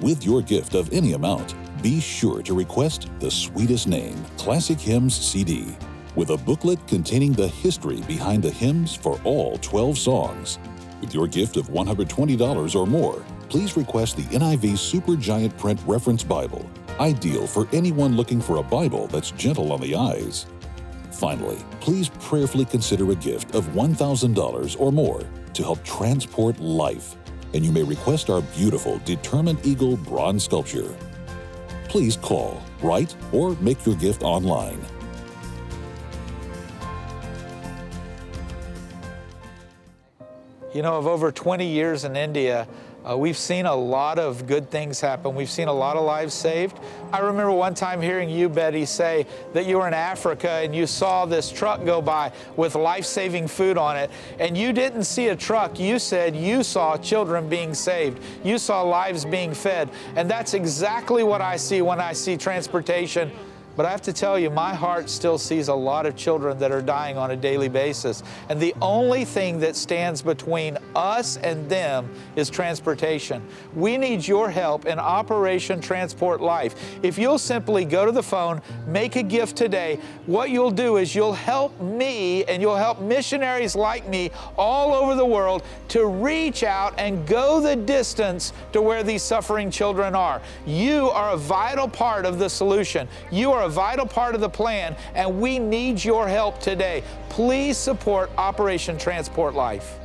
With 0.00 0.24
your 0.24 0.42
gift 0.42 0.74
of 0.74 0.92
any 0.92 1.12
amount, 1.12 1.54
be 1.82 2.00
sure 2.00 2.42
to 2.42 2.54
request 2.54 3.08
The 3.20 3.30
Sweetest 3.30 3.86
Name 3.86 4.24
Classic 4.36 4.78
Hymns 4.78 5.14
CD 5.14 5.76
with 6.16 6.30
a 6.30 6.36
booklet 6.36 6.84
containing 6.88 7.32
the 7.32 7.46
history 7.46 8.00
behind 8.08 8.42
the 8.42 8.50
hymns 8.50 8.94
for 8.94 9.20
all 9.22 9.58
12 9.58 9.98
songs. 9.98 10.58
With 11.00 11.14
your 11.14 11.26
gift 11.28 11.56
of 11.56 11.68
$120 11.68 12.74
or 12.74 12.86
more, 12.86 13.22
please 13.48 13.76
request 13.76 14.16
the 14.16 14.24
NIV 14.24 14.78
Super 14.78 15.14
Giant 15.14 15.56
Print 15.58 15.80
Reference 15.86 16.24
Bible, 16.24 16.68
ideal 16.98 17.46
for 17.46 17.68
anyone 17.72 18.16
looking 18.16 18.40
for 18.40 18.56
a 18.56 18.62
Bible 18.62 19.06
that's 19.08 19.30
gentle 19.30 19.72
on 19.72 19.80
the 19.80 19.94
eyes. 19.94 20.46
Finally, 21.12 21.58
please 21.80 22.08
prayerfully 22.20 22.64
consider 22.64 23.10
a 23.12 23.14
gift 23.14 23.54
of 23.54 23.66
$1,000 23.68 24.80
or 24.80 24.90
more 24.90 25.22
to 25.56 25.62
help 25.62 25.82
transport 25.84 26.60
life, 26.60 27.16
and 27.54 27.64
you 27.64 27.72
may 27.72 27.82
request 27.82 28.28
our 28.28 28.42
beautiful 28.54 28.98
Determined 29.04 29.58
Eagle 29.64 29.96
bronze 29.96 30.44
sculpture. 30.44 30.94
Please 31.88 32.16
call, 32.16 32.62
write, 32.82 33.16
or 33.32 33.56
make 33.56 33.84
your 33.86 33.94
gift 33.96 34.22
online. 34.22 34.78
You 40.74 40.82
know, 40.82 40.98
of 40.98 41.06
over 41.06 41.32
20 41.32 41.66
years 41.66 42.04
in 42.04 42.16
India, 42.16 42.68
uh, 43.08 43.16
we've 43.16 43.36
seen 43.36 43.66
a 43.66 43.74
lot 43.74 44.18
of 44.18 44.46
good 44.46 44.70
things 44.70 45.00
happen. 45.00 45.34
We've 45.34 45.50
seen 45.50 45.68
a 45.68 45.72
lot 45.72 45.96
of 45.96 46.04
lives 46.04 46.34
saved. 46.34 46.78
I 47.12 47.20
remember 47.20 47.52
one 47.52 47.74
time 47.74 48.00
hearing 48.02 48.28
you, 48.28 48.48
Betty, 48.48 48.84
say 48.84 49.26
that 49.52 49.66
you 49.66 49.78
were 49.78 49.86
in 49.86 49.94
Africa 49.94 50.50
and 50.50 50.74
you 50.74 50.86
saw 50.86 51.24
this 51.24 51.50
truck 51.50 51.84
go 51.84 52.02
by 52.02 52.32
with 52.56 52.74
life 52.74 53.04
saving 53.04 53.46
food 53.46 53.78
on 53.78 53.96
it. 53.96 54.10
And 54.40 54.58
you 54.58 54.72
didn't 54.72 55.04
see 55.04 55.28
a 55.28 55.36
truck. 55.36 55.78
You 55.78 55.98
said 56.00 56.34
you 56.34 56.64
saw 56.64 56.96
children 56.96 57.48
being 57.48 57.74
saved, 57.74 58.20
you 58.42 58.58
saw 58.58 58.82
lives 58.82 59.24
being 59.24 59.54
fed. 59.54 59.88
And 60.16 60.28
that's 60.28 60.54
exactly 60.54 61.22
what 61.22 61.40
I 61.40 61.56
see 61.56 61.82
when 61.82 62.00
I 62.00 62.12
see 62.12 62.36
transportation 62.36 63.30
but 63.76 63.84
I 63.86 63.90
have 63.90 64.02
to 64.02 64.12
tell 64.12 64.38
you, 64.38 64.50
my 64.50 64.74
heart 64.74 65.10
still 65.10 65.38
sees 65.38 65.68
a 65.68 65.74
lot 65.74 66.06
of 66.06 66.16
children 66.16 66.58
that 66.58 66.72
are 66.72 66.82
dying 66.82 67.18
on 67.18 67.30
a 67.30 67.36
daily 67.36 67.68
basis. 67.68 68.22
And 68.48 68.58
the 68.58 68.74
only 68.80 69.24
thing 69.24 69.60
that 69.60 69.76
stands 69.76 70.22
between 70.22 70.78
us 70.94 71.36
and 71.38 71.68
them 71.68 72.08
is 72.36 72.48
transportation. 72.48 73.42
We 73.74 73.98
need 73.98 74.26
your 74.26 74.48
help 74.48 74.86
in 74.86 74.98
Operation 74.98 75.80
Transport 75.80 76.40
Life. 76.40 76.74
If 77.02 77.18
you'll 77.18 77.38
simply 77.38 77.84
go 77.84 78.06
to 78.06 78.12
the 78.12 78.22
phone, 78.22 78.62
make 78.86 79.16
a 79.16 79.22
gift 79.22 79.56
today, 79.56 80.00
what 80.24 80.50
you'll 80.50 80.70
do 80.70 80.96
is 80.96 81.14
you'll 81.14 81.32
help 81.32 81.78
me 81.80 82.44
and 82.44 82.62
you'll 82.62 82.76
help 82.76 83.00
missionaries 83.00 83.76
like 83.76 84.08
me 84.08 84.30
all 84.56 84.94
over 84.94 85.14
the 85.14 85.26
world 85.26 85.62
to 85.88 86.06
reach 86.06 86.62
out 86.62 86.94
and 86.98 87.26
go 87.26 87.60
the 87.60 87.76
distance 87.76 88.52
to 88.72 88.80
where 88.80 89.02
these 89.02 89.22
suffering 89.22 89.70
children 89.70 90.14
are. 90.14 90.40
You 90.64 91.10
are 91.10 91.32
a 91.32 91.36
vital 91.36 91.88
part 91.88 92.24
of 92.24 92.38
the 92.38 92.48
solution. 92.48 93.06
You 93.30 93.52
are 93.52 93.65
a 93.66 93.68
vital 93.68 94.06
part 94.06 94.36
of 94.36 94.40
the 94.40 94.48
plan, 94.48 94.96
and 95.14 95.40
we 95.40 95.58
need 95.58 96.02
your 96.02 96.28
help 96.28 96.60
today. 96.60 97.02
Please 97.28 97.76
support 97.76 98.30
Operation 98.38 98.96
Transport 98.96 99.54
Life. 99.54 99.98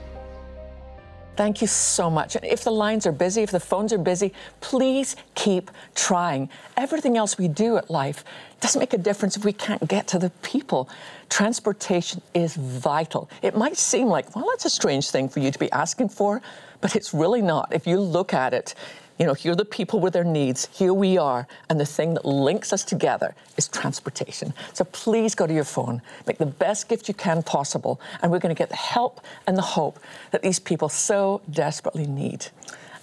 Thank 1.37 1.61
you 1.61 1.67
so 1.67 2.09
much. 2.09 2.35
And 2.35 2.43
if 2.43 2.63
the 2.63 2.71
lines 2.71 3.05
are 3.05 3.11
busy, 3.11 3.41
if 3.41 3.51
the 3.51 3.59
phones 3.59 3.93
are 3.93 3.97
busy, 3.97 4.33
please 4.59 5.15
keep 5.35 5.71
trying. 5.95 6.49
Everything 6.75 7.17
else 7.17 7.37
we 7.37 7.47
do 7.47 7.77
at 7.77 7.89
life 7.89 8.25
doesn't 8.59 8.79
make 8.79 8.93
a 8.93 8.97
difference 8.97 9.37
if 9.37 9.45
we 9.45 9.53
can't 9.53 9.87
get 9.87 10.07
to 10.07 10.19
the 10.19 10.29
people. 10.41 10.89
Transportation 11.29 12.21
is 12.33 12.55
vital. 12.55 13.29
It 13.43 13.55
might 13.55 13.77
seem 13.77 14.07
like, 14.07 14.35
well, 14.35 14.47
that's 14.49 14.65
a 14.65 14.69
strange 14.69 15.09
thing 15.09 15.29
for 15.29 15.39
you 15.39 15.51
to 15.51 15.59
be 15.59 15.71
asking 15.71 16.09
for, 16.09 16.41
but 16.81 16.95
it's 16.95 17.13
really 17.13 17.41
not. 17.41 17.69
If 17.71 17.87
you 17.87 17.99
look 17.99 18.33
at 18.33 18.53
it, 18.53 18.75
you 19.21 19.27
know, 19.27 19.35
here 19.35 19.51
are 19.51 19.55
the 19.55 19.63
people 19.63 19.99
with 19.99 20.13
their 20.13 20.23
needs. 20.23 20.67
Here 20.73 20.95
we 20.95 21.15
are. 21.15 21.47
And 21.69 21.79
the 21.79 21.85
thing 21.85 22.15
that 22.15 22.25
links 22.25 22.73
us 22.73 22.83
together 22.83 23.35
is 23.55 23.67
transportation. 23.67 24.51
So 24.73 24.83
please 24.85 25.35
go 25.35 25.45
to 25.45 25.53
your 25.53 25.63
phone, 25.63 26.01
make 26.25 26.39
the 26.39 26.47
best 26.47 26.89
gift 26.89 27.07
you 27.07 27.13
can 27.13 27.43
possible, 27.43 28.01
and 28.23 28.31
we're 28.31 28.39
going 28.39 28.53
to 28.53 28.57
get 28.57 28.69
the 28.69 28.75
help 28.75 29.21
and 29.45 29.55
the 29.55 29.61
hope 29.61 29.99
that 30.31 30.41
these 30.41 30.57
people 30.57 30.89
so 30.89 31.39
desperately 31.51 32.07
need. 32.07 32.47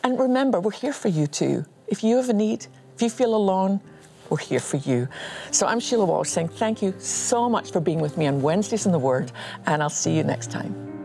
And 0.03 0.19
remember, 0.19 0.59
we're 0.59 0.73
here 0.73 0.93
for 0.93 1.07
you 1.07 1.29
too. 1.29 1.65
If 1.87 2.03
you 2.03 2.17
have 2.17 2.29
a 2.29 2.33
need, 2.33 2.67
if 2.97 3.03
you 3.03 3.11
feel 3.11 3.37
alone, 3.37 3.81
we're 4.29 4.39
here 4.39 4.59
for 4.59 4.79
you. 4.79 5.07
So 5.53 5.69
I'm 5.69 5.79
Sheila 5.79 6.05
Walsh 6.05 6.31
saying 6.31 6.49
thank 6.49 6.83
you 6.83 6.97
so 6.99 7.49
much 7.49 7.71
for 7.71 7.79
being 7.79 8.01
with 8.01 8.19
me 8.19 8.27
on 8.27 8.43
Wednesdays 8.43 8.87
in 8.87 8.91
the 8.91 8.99
Word, 8.99 9.31
and 9.67 9.81
I'll 9.85 9.89
see 9.89 10.17
you 10.17 10.25
next 10.25 10.51
time. 10.51 10.98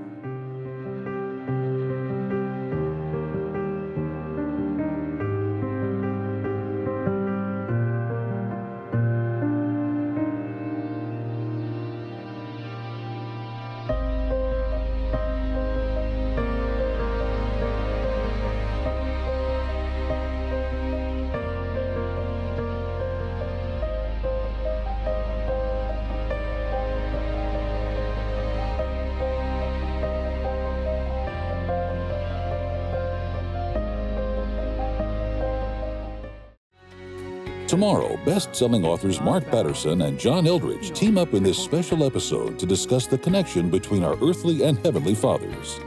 Tomorrow, 37.68 38.18
best 38.26 38.56
selling 38.56 38.86
authors 38.86 39.20
Mark 39.22 39.46
Batterson 39.46 40.06
and 40.06 40.20
John 40.20 40.46
Eldredge 40.46 40.96
team 40.96 41.18
up 41.18 41.34
in 41.34 41.44
this 41.44 41.58
special 41.58 42.04
episode 42.04 42.60
to 42.60 42.66
discuss 42.66 43.08
the 43.08 43.18
connection 43.18 43.70
between 43.70 44.04
our 44.04 44.18
earthly 44.22 44.64
and 44.64 44.78
heavenly 44.80 45.16
fathers. 45.16 45.80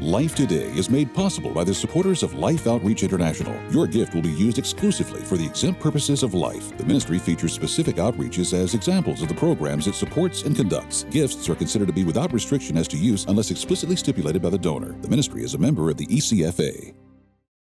Life 0.00 0.34
Today 0.34 0.66
is 0.76 0.90
made 0.90 1.14
possible 1.14 1.50
by 1.50 1.64
the 1.64 1.72
supporters 1.72 2.22
of 2.22 2.34
Life 2.34 2.66
Outreach 2.66 3.02
International. 3.02 3.54
Your 3.70 3.86
gift 3.86 4.14
will 4.14 4.22
be 4.22 4.32
used 4.32 4.58
exclusively 4.58 5.22
for 5.22 5.36
the 5.36 5.46
exempt 5.46 5.80
purposes 5.80 6.22
of 6.22 6.34
life. 6.34 6.76
The 6.76 6.84
ministry 6.84 7.18
features 7.18 7.54
specific 7.54 7.96
outreaches 7.96 8.52
as 8.52 8.74
examples 8.74 9.22
of 9.22 9.28
the 9.28 9.34
programs 9.34 9.86
it 9.86 9.94
supports 9.94 10.42
and 10.42 10.54
conducts. 10.54 11.04
Gifts 11.04 11.48
are 11.48 11.54
considered 11.54 11.86
to 11.86 11.94
be 11.94 12.04
without 12.04 12.32
restriction 12.32 12.76
as 12.76 12.88
to 12.88 12.98
use 12.98 13.24
unless 13.28 13.50
explicitly 13.50 13.96
stipulated 13.96 14.42
by 14.42 14.50
the 14.50 14.58
donor. 14.58 14.92
The 15.00 15.08
ministry 15.08 15.42
is 15.42 15.54
a 15.54 15.58
member 15.58 15.88
of 15.88 15.96
the 15.96 16.06
ECFA. 16.06 16.92